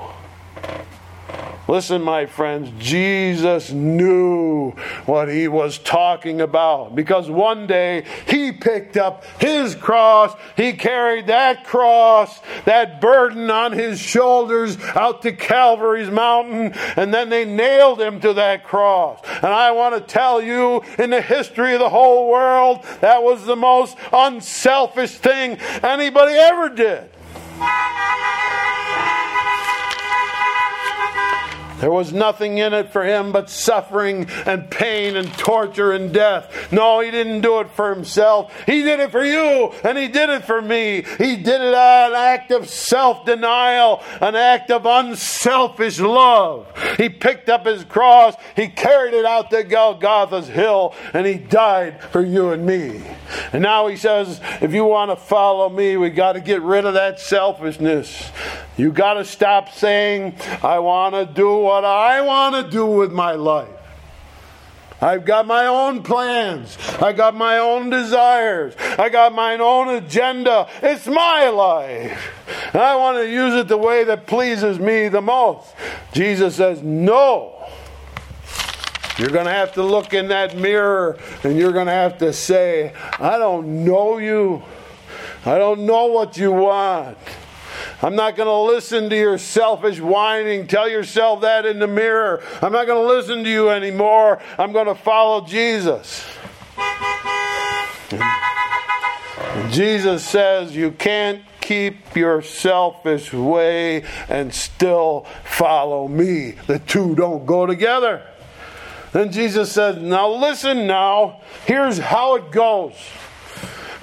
Listen, 1.67 2.03
my 2.03 2.27
friends, 2.27 2.71
Jesus 2.77 3.71
knew 3.71 4.71
what 5.07 5.29
he 5.29 5.47
was 5.47 5.79
talking 5.79 6.41
about 6.41 6.95
because 6.95 7.27
one 7.29 7.65
day 7.65 8.05
he 8.27 8.51
picked 8.51 8.97
up 8.97 9.25
his 9.39 9.73
cross, 9.73 10.35
he 10.55 10.73
carried 10.73 11.25
that 11.27 11.63
cross, 11.63 12.39
that 12.65 13.01
burden 13.01 13.49
on 13.49 13.71
his 13.71 13.99
shoulders 13.99 14.77
out 14.95 15.23
to 15.23 15.31
Calvary's 15.31 16.11
mountain, 16.11 16.71
and 16.95 17.11
then 17.11 17.29
they 17.29 17.45
nailed 17.45 17.99
him 17.99 18.19
to 18.19 18.33
that 18.33 18.63
cross. 18.63 19.19
And 19.25 19.47
I 19.47 19.71
want 19.71 19.95
to 19.95 20.01
tell 20.01 20.39
you, 20.41 20.83
in 20.99 21.09
the 21.09 21.21
history 21.21 21.73
of 21.73 21.79
the 21.79 21.89
whole 21.89 22.29
world, 22.29 22.83
that 23.01 23.23
was 23.23 23.43
the 23.45 23.55
most 23.55 23.97
unselfish 24.13 25.17
thing 25.17 25.57
anybody 25.81 26.33
ever 26.33 26.69
did. 26.69 27.09
There 31.85 31.91
was 31.91 32.11
nothing 32.11 32.57
in 32.57 32.73
it 32.73 32.89
for 32.89 33.03
him 33.03 33.31
but 33.31 33.47
suffering 33.47 34.27
and 34.47 34.71
pain 34.71 35.15
and 35.15 35.31
torture 35.33 35.91
and 35.91 36.11
death. 36.11 36.71
No, 36.71 36.99
he 36.99 37.11
didn't 37.11 37.41
do 37.41 37.59
it 37.59 37.69
for 37.69 37.93
himself. 37.93 38.51
He 38.65 38.81
did 38.81 38.99
it 38.99 39.11
for 39.11 39.23
you 39.23 39.71
and 39.83 39.95
he 39.95 40.07
did 40.07 40.31
it 40.31 40.45
for 40.45 40.63
me. 40.63 41.03
He 41.19 41.35
did 41.35 41.61
it 41.61 41.75
an 41.75 42.13
act 42.15 42.49
of 42.49 42.67
self 42.67 43.23
denial, 43.23 44.01
an 44.19 44.33
act 44.33 44.71
of 44.71 44.87
unselfish 44.87 45.99
love. 45.99 46.65
He 46.97 47.07
picked 47.07 47.49
up 47.49 47.67
his 47.67 47.83
cross, 47.83 48.33
he 48.55 48.67
carried 48.67 49.13
it 49.13 49.25
out 49.25 49.51
to 49.51 49.63
Golgotha's 49.63 50.47
hill, 50.47 50.95
and 51.13 51.27
he 51.27 51.35
died 51.35 52.01
for 52.01 52.25
you 52.25 52.49
and 52.49 52.65
me. 52.65 53.03
And 53.53 53.61
now 53.61 53.85
he 53.85 53.95
says, 53.95 54.41
if 54.59 54.73
you 54.73 54.85
want 54.85 55.11
to 55.11 55.15
follow 55.15 55.69
me, 55.69 55.97
we 55.97 56.09
got 56.09 56.33
to 56.33 56.41
get 56.41 56.63
rid 56.63 56.85
of 56.85 56.95
that 56.95 57.19
selfishness. 57.19 58.31
You 58.77 58.91
got 58.91 59.13
to 59.13 59.25
stop 59.25 59.69
saying, 59.69 60.35
I 60.61 60.79
want 60.79 61.15
to 61.15 61.25
do 61.25 61.57
what 61.57 61.85
I 61.85 62.21
want 62.21 62.55
to 62.55 62.71
do 62.71 62.85
with 62.85 63.11
my 63.11 63.33
life. 63.33 63.69
I've 65.01 65.25
got 65.25 65.45
my 65.45 65.67
own 65.67 66.03
plans. 66.03 66.77
I 67.01 67.13
got 67.13 67.35
my 67.35 67.57
own 67.57 67.89
desires. 67.89 68.75
I 68.97 69.09
got 69.09 69.33
my 69.33 69.55
own 69.57 69.89
agenda. 69.89 70.67
It's 70.81 71.05
my 71.05 71.49
life. 71.49 72.31
And 72.73 72.81
I 72.81 72.95
want 72.95 73.17
to 73.17 73.29
use 73.29 73.53
it 73.53 73.67
the 73.67 73.77
way 73.77 74.03
that 74.05 74.25
pleases 74.25 74.79
me 74.79 75.09
the 75.09 75.21
most. 75.21 75.73
Jesus 76.13 76.55
says, 76.55 76.81
No. 76.81 77.51
You're 79.17 79.29
going 79.29 79.45
to 79.45 79.51
have 79.51 79.73
to 79.73 79.83
look 79.83 80.13
in 80.13 80.27
that 80.27 80.57
mirror 80.57 81.17
and 81.43 81.57
you're 81.57 81.71
going 81.71 81.85
to 81.85 81.93
have 81.93 82.17
to 82.17 82.33
say, 82.33 82.93
I 83.17 83.37
don't 83.37 83.85
know 83.85 84.17
you. 84.17 84.61
I 85.45 85.57
don't 85.57 85.85
know 85.85 86.07
what 86.07 86.35
you 86.35 86.51
want. 86.51 87.17
I'm 88.05 88.15
not 88.15 88.35
going 88.35 88.45
to 88.45 88.71
listen 88.71 89.09
to 89.09 89.17
your 89.17 89.39
selfish 89.39 89.99
whining. 89.99 90.67
Tell 90.67 90.87
yourself 90.87 91.41
that 91.41 91.65
in 91.65 91.79
the 91.79 91.87
mirror. 91.87 92.43
I'm 92.61 92.71
not 92.71 92.85
going 92.85 93.01
to 93.01 93.07
listen 93.11 93.43
to 93.43 93.49
you 93.49 93.69
anymore. 93.69 94.39
I'm 94.59 94.71
going 94.73 94.85
to 94.85 94.93
follow 94.93 95.43
Jesus. 95.43 96.23
And 98.11 99.73
Jesus 99.73 100.23
says 100.23 100.75
you 100.75 100.91
can't 100.91 101.41
keep 101.61 102.15
your 102.15 102.43
selfish 102.43 103.33
way 103.33 104.03
and 104.29 104.53
still 104.53 105.25
follow 105.43 106.07
me. 106.07 106.51
The 106.67 106.77
two 106.77 107.15
don't 107.15 107.47
go 107.47 107.65
together. 107.65 108.21
Then 109.13 109.31
Jesus 109.31 109.71
said, 109.71 109.99
Now 109.99 110.29
listen 110.29 110.85
now, 110.85 111.41
here's 111.65 111.97
how 111.97 112.35
it 112.35 112.51
goes. 112.51 112.93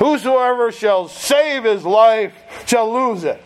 Whosoever 0.01 0.73
shall 0.73 1.07
save 1.07 1.63
his 1.63 1.85
life 1.85 2.35
shall 2.67 2.93
lose 2.93 3.23
it. 3.23 3.41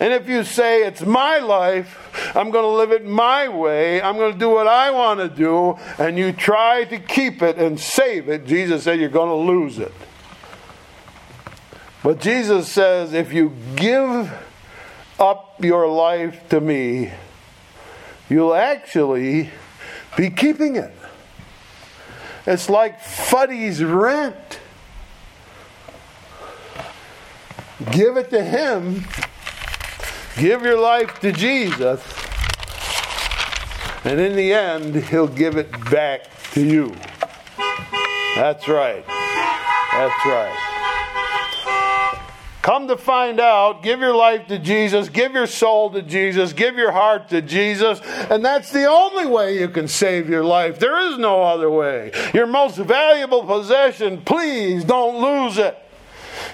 And 0.00 0.14
if 0.14 0.30
you 0.30 0.44
say, 0.44 0.86
It's 0.86 1.02
my 1.02 1.38
life, 1.38 2.32
I'm 2.34 2.50
going 2.50 2.64
to 2.64 2.70
live 2.70 2.90
it 2.90 3.04
my 3.04 3.48
way, 3.48 4.00
I'm 4.00 4.16
going 4.16 4.32
to 4.32 4.38
do 4.38 4.48
what 4.48 4.66
I 4.66 4.90
want 4.90 5.20
to 5.20 5.28
do, 5.28 5.76
and 5.98 6.18
you 6.18 6.32
try 6.32 6.84
to 6.84 6.98
keep 6.98 7.42
it 7.42 7.58
and 7.58 7.78
save 7.78 8.30
it, 8.30 8.46
Jesus 8.46 8.84
said, 8.84 8.98
You're 8.98 9.10
going 9.10 9.28
to 9.28 9.52
lose 9.52 9.78
it. 9.78 9.92
But 12.02 12.18
Jesus 12.18 12.66
says, 12.72 13.12
If 13.12 13.34
you 13.34 13.54
give 13.76 14.32
up 15.18 15.62
your 15.62 15.86
life 15.86 16.48
to 16.48 16.62
me, 16.62 17.12
you'll 18.30 18.54
actually 18.54 19.50
be 20.16 20.30
keeping 20.30 20.76
it. 20.76 20.94
It's 22.46 22.70
like 22.70 23.02
Fuddy's 23.02 23.84
rent. 23.84 24.60
Give 27.92 28.16
it 28.16 28.30
to 28.30 28.42
Him. 28.42 29.04
Give 30.40 30.62
your 30.62 30.80
life 30.80 31.20
to 31.20 31.32
Jesus. 31.32 32.02
And 34.04 34.18
in 34.18 34.34
the 34.34 34.54
end, 34.54 34.96
He'll 34.96 35.28
give 35.28 35.58
it 35.58 35.70
back 35.90 36.22
to 36.52 36.64
you. 36.64 36.96
That's 38.36 38.66
right. 38.66 39.04
That's 39.06 40.24
right. 40.24 40.66
Come 42.62 42.88
to 42.88 42.96
find 42.96 43.38
out, 43.38 43.82
give 43.82 44.00
your 44.00 44.14
life 44.14 44.46
to 44.46 44.58
Jesus, 44.58 45.10
give 45.10 45.32
your 45.32 45.46
soul 45.46 45.90
to 45.90 46.00
Jesus, 46.00 46.54
give 46.54 46.76
your 46.76 46.92
heart 46.92 47.28
to 47.28 47.42
Jesus, 47.42 48.00
and 48.30 48.42
that's 48.42 48.72
the 48.72 48.86
only 48.86 49.26
way 49.26 49.58
you 49.58 49.68
can 49.68 49.88
save 49.88 50.30
your 50.30 50.44
life. 50.44 50.78
There 50.78 51.10
is 51.10 51.18
no 51.18 51.42
other 51.42 51.70
way. 51.70 52.12
Your 52.32 52.46
most 52.46 52.78
valuable 52.78 53.44
possession, 53.44 54.22
please 54.22 54.84
don't 54.84 55.20
lose 55.20 55.58
it. 55.58 55.76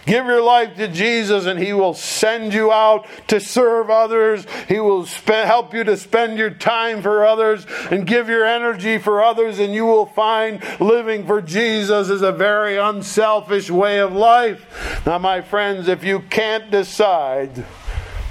Give 0.06 0.24
your 0.26 0.42
life 0.42 0.76
to 0.76 0.86
Jesus 0.86 1.46
and 1.46 1.58
He 1.58 1.72
will 1.72 1.94
send 1.94 2.54
you 2.54 2.72
out 2.72 3.06
to 3.26 3.40
serve 3.40 3.90
others. 3.90 4.46
He 4.68 4.78
will 4.78 5.04
help 5.04 5.74
you 5.74 5.82
to 5.82 5.96
spend 5.96 6.38
your 6.38 6.50
time 6.50 7.02
for 7.02 7.26
others 7.26 7.66
and 7.90 8.06
give 8.06 8.28
your 8.28 8.46
energy 8.46 8.98
for 8.98 9.22
others, 9.22 9.58
and 9.58 9.74
you 9.74 9.84
will 9.84 10.06
find 10.06 10.62
living 10.80 11.26
for 11.26 11.42
Jesus 11.42 12.08
is 12.08 12.22
a 12.22 12.32
very 12.32 12.76
unselfish 12.76 13.70
way 13.70 13.98
of 13.98 14.12
life. 14.12 15.02
Now, 15.04 15.18
my 15.18 15.40
friends, 15.40 15.88
if 15.88 16.04
you 16.04 16.20
can't 16.20 16.70
decide, 16.70 17.64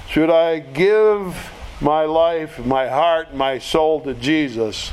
should 0.08 0.30
I 0.30 0.60
give 0.60 1.52
my 1.80 2.04
life, 2.04 2.64
my 2.64 2.88
heart, 2.88 3.34
my 3.34 3.58
soul 3.58 4.00
to 4.02 4.14
Jesus? 4.14 4.92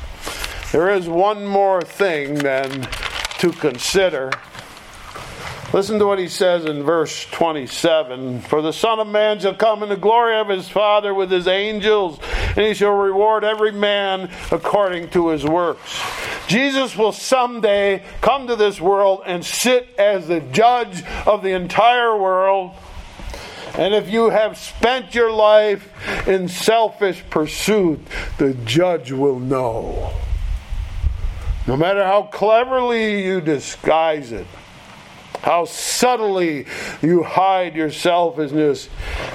There 0.72 0.90
is 0.90 1.08
one 1.08 1.46
more 1.46 1.82
thing 1.82 2.36
then 2.36 2.90
to 3.40 3.52
consider. 3.52 4.32
Listen 5.74 5.98
to 5.98 6.06
what 6.06 6.20
he 6.20 6.28
says 6.28 6.66
in 6.66 6.84
verse 6.84 7.26
27 7.32 8.42
For 8.42 8.62
the 8.62 8.72
Son 8.72 9.00
of 9.00 9.08
Man 9.08 9.40
shall 9.40 9.56
come 9.56 9.82
in 9.82 9.90
the 9.90 9.98
glory 9.98 10.38
of 10.38 10.48
his 10.48 10.70
Father 10.70 11.16
with 11.16 11.32
his 11.32 11.48
angels, 11.48 12.20
and 12.50 12.60
he 12.60 12.76
shall 12.76 12.92
reward 12.92 13.44
every 13.44 13.72
man 13.72 14.30
according 14.52 15.10
to 15.10 15.30
his 15.30 15.44
works. 15.44 16.00
Jesus 16.46 16.96
will 16.96 17.12
someday 17.12 18.04
come 18.22 18.46
to 18.46 18.56
this 18.56 18.80
world 18.80 19.24
and 19.26 19.44
sit 19.44 19.90
as 19.98 20.28
the 20.28 20.42
judge 20.42 21.04
of 21.26 21.42
the 21.42 21.54
entire 21.54 22.16
world. 22.16 22.76
And 23.74 23.96
if 23.96 24.12
you 24.12 24.30
have 24.30 24.60
spent 24.60 25.16
your 25.16 25.32
life 25.32 25.90
in 26.28 26.50
selfish 26.50 27.24
pursuit, 27.32 28.00
the 28.38 28.54
judge 28.54 29.12
will 29.12 29.40
know. 29.40 30.14
No 31.66 31.76
matter 31.76 32.04
how 32.04 32.24
cleverly 32.24 33.26
you 33.26 33.42
disguise 33.42 34.32
it, 34.32 34.46
how 35.44 35.66
subtly 35.66 36.66
you 37.02 37.24
hide 37.24 37.76
your 37.76 37.92
selfishness. 37.92 38.90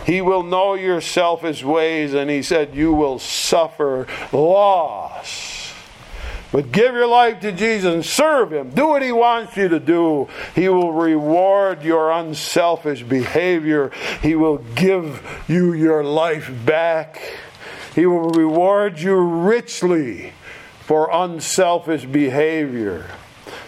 He 0.07 0.21
will 0.21 0.43
know 0.43 0.75
your 0.75 1.01
selfish 1.01 1.63
ways, 1.63 2.15
and 2.15 2.31
he 2.31 2.43
said, 2.43 2.75
You 2.75 2.95
will 2.95 3.19
suffer 3.19 4.07
loss. 4.33 5.59
But 6.51 6.73
give 6.73 6.95
your 6.95 7.07
life 7.07 7.41
to 7.41 7.53
Jesus 7.53 7.93
and 7.93 8.05
serve 8.05 8.53
Him. 8.53 8.71
Do 8.71 8.89
what 8.89 9.03
He 9.03 9.13
wants 9.13 9.57
you 9.57 9.69
to 9.69 9.79
do. 9.79 10.29
He 10.55 10.69
will 10.71 10.93
reward 10.93 11.83
your 11.83 12.11
unselfish 12.11 13.03
behavior. 13.03 13.91
He 14.23 14.35
will 14.35 14.59
give 14.59 15.45
you 15.47 15.75
your 15.75 16.03
life 16.03 16.51
back. 16.65 17.21
He 17.95 18.07
will 18.07 18.31
reward 18.31 18.99
you 18.99 19.15
richly 19.15 20.33
for 20.81 21.11
unselfish 21.13 22.07
behavior. 22.07 23.11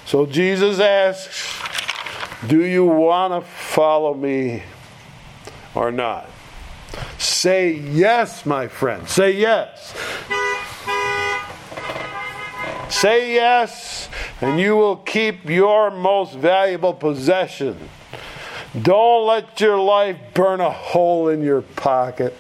So 0.07 0.25
Jesus 0.25 0.81
asks, 0.81 1.61
do 2.47 2.65
you 2.65 2.85
want 2.85 3.33
to 3.33 3.49
follow 3.51 4.15
me 4.15 4.63
or 5.75 5.93
not? 5.93 6.29
Say 7.19 7.73
yes, 7.73 8.47
my 8.47 8.69
friend. 8.69 9.09
Say 9.09 9.33
yes. 9.33 9.95
Say 12.89 13.35
yes, 13.35 14.09
and 14.41 14.59
you 14.59 14.77
will 14.77 14.97
keep 14.97 15.49
your 15.49 15.91
most 15.91 16.35
valuable 16.35 16.93
possession. 16.93 17.77
Don't 18.81 19.27
let 19.27 19.61
your 19.61 19.79
life 19.79 20.17
burn 20.35 20.61
a 20.61 20.71
hole 20.71 21.29
in 21.29 21.43
your 21.43 21.63
pocket. 21.63 22.37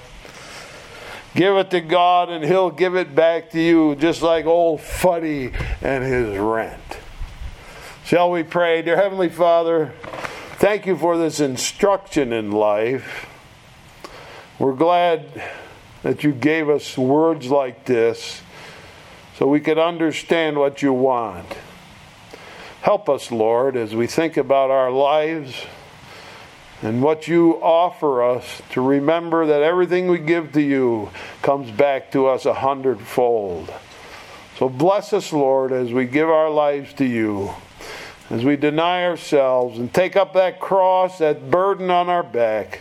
Give 1.35 1.57
it 1.57 1.71
to 1.71 1.81
God, 1.81 2.31
and 2.31 2.45
He'll 2.45 2.71
give 2.71 2.97
it 2.97 3.15
back 3.15 3.51
to 3.51 3.61
you, 3.61 3.95
just 3.95 4.23
like 4.23 4.47
old 4.47 4.81
Fuddy 4.81 5.53
and 5.81 6.03
his 6.03 6.37
rent. 6.37 6.81
Shall 8.11 8.33
we 8.33 8.43
pray? 8.43 8.83
Dear 8.83 8.97
Heavenly 8.97 9.29
Father, 9.29 9.93
thank 10.57 10.85
you 10.85 10.97
for 10.97 11.17
this 11.17 11.39
instruction 11.39 12.33
in 12.33 12.51
life. 12.51 13.29
We're 14.59 14.75
glad 14.75 15.41
that 16.03 16.25
you 16.25 16.33
gave 16.33 16.69
us 16.69 16.99
words 16.99 17.53
like 17.53 17.85
this 17.85 18.43
so 19.39 19.47
we 19.47 19.61
could 19.61 19.79
understand 19.79 20.59
what 20.59 20.83
you 20.83 20.93
want. 20.93 21.47
Help 22.83 23.09
us, 23.09 23.31
Lord, 23.31 23.77
as 23.77 23.95
we 23.95 24.09
think 24.09 24.37
about 24.37 24.73
our 24.73 24.91
lives 24.91 25.67
and 26.83 27.05
what 27.05 27.29
you 27.29 27.63
offer 27.63 28.25
us 28.25 28.61
to 28.71 28.81
remember 28.81 29.47
that 29.47 29.63
everything 29.63 30.09
we 30.09 30.19
give 30.19 30.51
to 30.55 30.61
you 30.61 31.11
comes 31.43 31.71
back 31.71 32.11
to 32.11 32.27
us 32.27 32.45
a 32.45 32.55
hundredfold. 32.55 33.73
So 34.59 34.69
bless 34.69 35.13
us, 35.13 35.33
Lord, 35.33 35.71
as 35.71 35.93
we 35.93 36.07
give 36.07 36.29
our 36.29 36.51
lives 36.51 36.93
to 36.95 37.05
you 37.05 37.55
as 38.31 38.45
we 38.45 38.57
deny 38.57 39.05
ourselves 39.05 39.79
and 39.79 39.93
take 39.93 40.17
up 40.17 40.35
that 40.35 40.61
cross, 40.61 41.19
that 41.19 41.51
burden 41.51 41.91
on 41.91 42.09
our 42.09 42.23
back, 42.23 42.81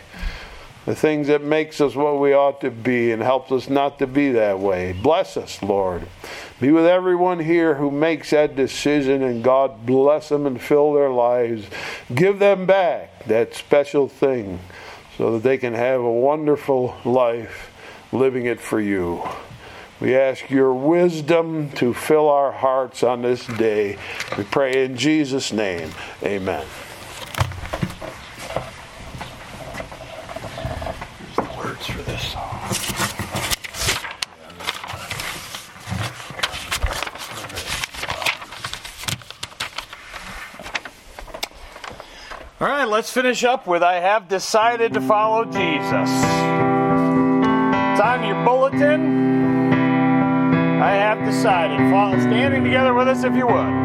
the 0.86 0.94
things 0.94 1.26
that 1.26 1.42
makes 1.42 1.80
us 1.80 1.94
what 1.94 2.20
we 2.20 2.32
ought 2.32 2.60
to 2.60 2.70
be 2.70 3.10
and 3.10 3.20
helps 3.20 3.52
us 3.52 3.68
not 3.68 3.98
to 3.98 4.06
be 4.06 4.32
that 4.32 4.58
way. 4.58 4.92
Bless 4.92 5.36
us, 5.36 5.62
Lord. 5.62 6.06
Be 6.60 6.70
with 6.70 6.86
everyone 6.86 7.40
here 7.40 7.74
who 7.74 7.90
makes 7.90 8.30
that 8.30 8.54
decision, 8.54 9.22
and 9.22 9.42
God 9.42 9.84
bless 9.84 10.28
them 10.28 10.46
and 10.46 10.60
fill 10.60 10.92
their 10.92 11.10
lives. 11.10 11.66
Give 12.14 12.38
them 12.38 12.66
back 12.66 13.24
that 13.26 13.54
special 13.54 14.08
thing 14.08 14.60
so 15.18 15.32
that 15.32 15.42
they 15.42 15.58
can 15.58 15.74
have 15.74 16.00
a 16.00 16.10
wonderful 16.10 16.96
life 17.04 17.72
living 18.12 18.46
it 18.46 18.60
for 18.60 18.80
you. 18.80 19.22
We 20.00 20.16
ask 20.16 20.48
your 20.48 20.72
wisdom 20.72 21.70
to 21.72 21.92
fill 21.92 22.30
our 22.30 22.52
hearts 22.52 23.02
on 23.02 23.20
this 23.20 23.46
day. 23.46 23.98
We 24.38 24.44
pray 24.44 24.86
in 24.86 24.96
Jesus' 24.96 25.52
name. 25.52 25.90
Amen. 26.22 26.64
Here's 31.18 31.36
the 31.36 31.58
words 31.58 31.86
for 31.86 32.02
this. 32.02 32.34
All 42.58 42.68
right, 42.68 42.88
let's 42.88 43.12
finish 43.12 43.44
up 43.44 43.66
with 43.66 43.82
I 43.82 44.00
have 44.00 44.28
decided 44.28 44.94
to 44.94 45.02
follow 45.02 45.44
Jesus. 45.44 46.10
It's 47.92 48.00
on 48.00 48.24
your 48.24 48.42
bulletin. 48.46 49.59
I 50.80 50.92
have 50.92 51.24
decided. 51.26 51.78
Standing 52.22 52.64
together 52.64 52.94
with 52.94 53.06
us 53.06 53.22
if 53.22 53.34
you 53.34 53.46
would. 53.46 53.79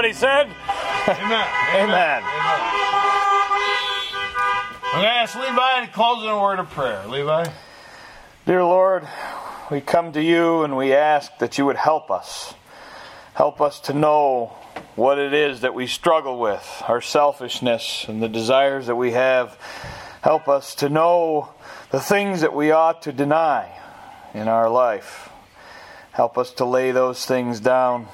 Everybody 0.00 0.18
said? 0.18 0.46
Amen. 1.08 1.48
Amen. 1.74 2.22
I'm 4.82 4.92
going 4.92 5.04
to 5.04 5.10
ask 5.10 5.34
Levi 5.34 5.84
to 5.84 5.92
close 5.92 6.24
in 6.24 6.30
a 6.30 6.40
word 6.40 6.58
of 6.58 6.70
prayer. 6.70 7.06
Levi? 7.06 7.46
Dear 8.46 8.64
Lord, 8.64 9.06
we 9.70 9.82
come 9.82 10.14
to 10.14 10.22
you 10.22 10.62
and 10.62 10.74
we 10.74 10.94
ask 10.94 11.36
that 11.36 11.58
you 11.58 11.66
would 11.66 11.76
help 11.76 12.10
us. 12.10 12.54
Help 13.34 13.60
us 13.60 13.78
to 13.80 13.92
know 13.92 14.54
what 14.96 15.18
it 15.18 15.34
is 15.34 15.60
that 15.60 15.74
we 15.74 15.86
struggle 15.86 16.40
with, 16.40 16.82
our 16.88 17.02
selfishness 17.02 18.06
and 18.08 18.22
the 18.22 18.28
desires 18.30 18.86
that 18.86 18.96
we 18.96 19.12
have. 19.12 19.58
Help 20.22 20.48
us 20.48 20.74
to 20.76 20.88
know 20.88 21.50
the 21.90 22.00
things 22.00 22.40
that 22.40 22.54
we 22.54 22.70
ought 22.70 23.02
to 23.02 23.12
deny 23.12 23.70
in 24.32 24.48
our 24.48 24.70
life. 24.70 25.28
Help 26.12 26.38
us 26.38 26.52
to 26.52 26.64
lay 26.64 26.90
those 26.90 27.26
things 27.26 27.60
down. 27.60 28.08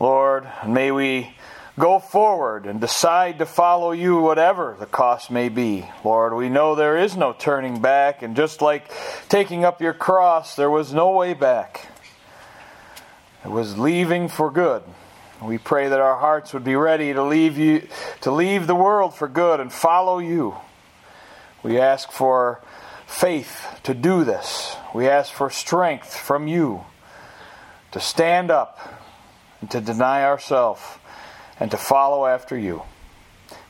Lord, 0.00 0.48
may 0.66 0.92
we 0.92 1.34
go 1.78 1.98
forward 1.98 2.66
and 2.66 2.80
decide 2.80 3.38
to 3.38 3.46
follow 3.46 3.92
you, 3.92 4.18
whatever 4.18 4.76
the 4.78 4.86
cost 4.86 5.30
may 5.30 5.48
be. 5.48 5.88
Lord, 6.04 6.34
we 6.34 6.48
know 6.48 6.74
there 6.74 6.96
is 6.96 7.16
no 7.16 7.32
turning 7.32 7.80
back, 7.80 8.22
and 8.22 8.36
just 8.36 8.60
like 8.60 8.90
taking 9.28 9.64
up 9.64 9.80
your 9.80 9.94
cross, 9.94 10.56
there 10.56 10.70
was 10.70 10.92
no 10.92 11.10
way 11.10 11.34
back. 11.34 11.88
It 13.44 13.50
was 13.50 13.78
leaving 13.78 14.28
for 14.28 14.50
good. 14.50 14.82
We 15.40 15.58
pray 15.58 15.88
that 15.88 16.00
our 16.00 16.18
hearts 16.18 16.52
would 16.52 16.64
be 16.64 16.74
ready 16.74 17.12
to 17.12 17.22
leave 17.22 17.56
you 17.56 17.86
to 18.22 18.32
leave 18.32 18.66
the 18.66 18.74
world 18.74 19.14
for 19.14 19.28
good 19.28 19.60
and 19.60 19.72
follow 19.72 20.18
you. 20.18 20.56
We 21.62 21.78
ask 21.78 22.10
for 22.10 22.60
faith 23.06 23.80
to 23.84 23.94
do 23.94 24.24
this. 24.24 24.76
We 24.92 25.08
ask 25.08 25.32
for 25.32 25.48
strength 25.48 26.16
from 26.16 26.48
you 26.48 26.84
to 27.92 28.00
stand 28.00 28.50
up 28.50 28.97
and 29.60 29.70
to 29.70 29.80
deny 29.80 30.24
ourselves 30.24 30.82
and 31.60 31.70
to 31.70 31.76
follow 31.76 32.26
after 32.26 32.56
you. 32.56 32.82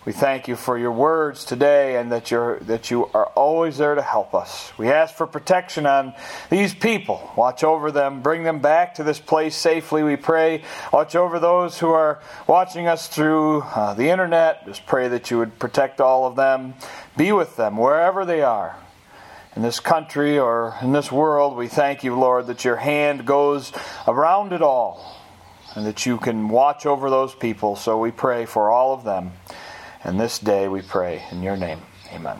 We 0.08 0.14
thank 0.14 0.48
you 0.48 0.56
for 0.56 0.78
your 0.78 0.92
words 0.92 1.44
today 1.44 1.96
and 1.96 2.12
that 2.12 2.30
you're 2.30 2.60
that 2.60 2.90
you 2.90 3.10
are 3.12 3.26
always 3.26 3.76
there 3.76 3.94
to 3.94 4.00
help 4.00 4.32
us. 4.32 4.72
We 4.78 4.88
ask 4.88 5.14
for 5.14 5.26
protection 5.26 5.84
on 5.84 6.14
these 6.48 6.74
people. 6.74 7.30
Watch 7.36 7.62
over 7.62 7.90
them, 7.90 8.22
bring 8.22 8.42
them 8.42 8.60
back 8.60 8.94
to 8.94 9.02
this 9.02 9.18
place 9.18 9.54
safely, 9.54 10.02
we 10.02 10.16
pray. 10.16 10.62
Watch 10.94 11.14
over 11.14 11.38
those 11.38 11.78
who 11.78 11.90
are 11.90 12.22
watching 12.46 12.86
us 12.86 13.08
through 13.08 13.60
uh, 13.60 13.92
the 13.92 14.08
internet. 14.08 14.64
Just 14.64 14.86
pray 14.86 15.08
that 15.08 15.30
you 15.30 15.36
would 15.36 15.58
protect 15.58 16.00
all 16.00 16.26
of 16.26 16.36
them. 16.36 16.72
Be 17.18 17.32
with 17.32 17.56
them 17.56 17.76
wherever 17.76 18.24
they 18.24 18.40
are. 18.40 18.76
In 19.56 19.60
this 19.62 19.78
country 19.78 20.38
or 20.38 20.74
in 20.80 20.92
this 20.92 21.12
world, 21.12 21.54
we 21.54 21.68
thank 21.68 22.02
you, 22.02 22.18
Lord, 22.18 22.46
that 22.46 22.64
your 22.64 22.76
hand 22.76 23.26
goes 23.26 23.72
around 24.06 24.54
it 24.54 24.62
all 24.62 25.17
and 25.74 25.86
that 25.86 26.06
you 26.06 26.18
can 26.18 26.48
watch 26.48 26.86
over 26.86 27.10
those 27.10 27.34
people. 27.34 27.76
So 27.76 27.98
we 27.98 28.10
pray 28.10 28.46
for 28.46 28.70
all 28.70 28.94
of 28.94 29.04
them. 29.04 29.32
And 30.04 30.18
this 30.18 30.38
day 30.38 30.68
we 30.68 30.82
pray 30.82 31.24
in 31.30 31.42
your 31.42 31.56
name. 31.56 31.80
Amen. 32.12 32.38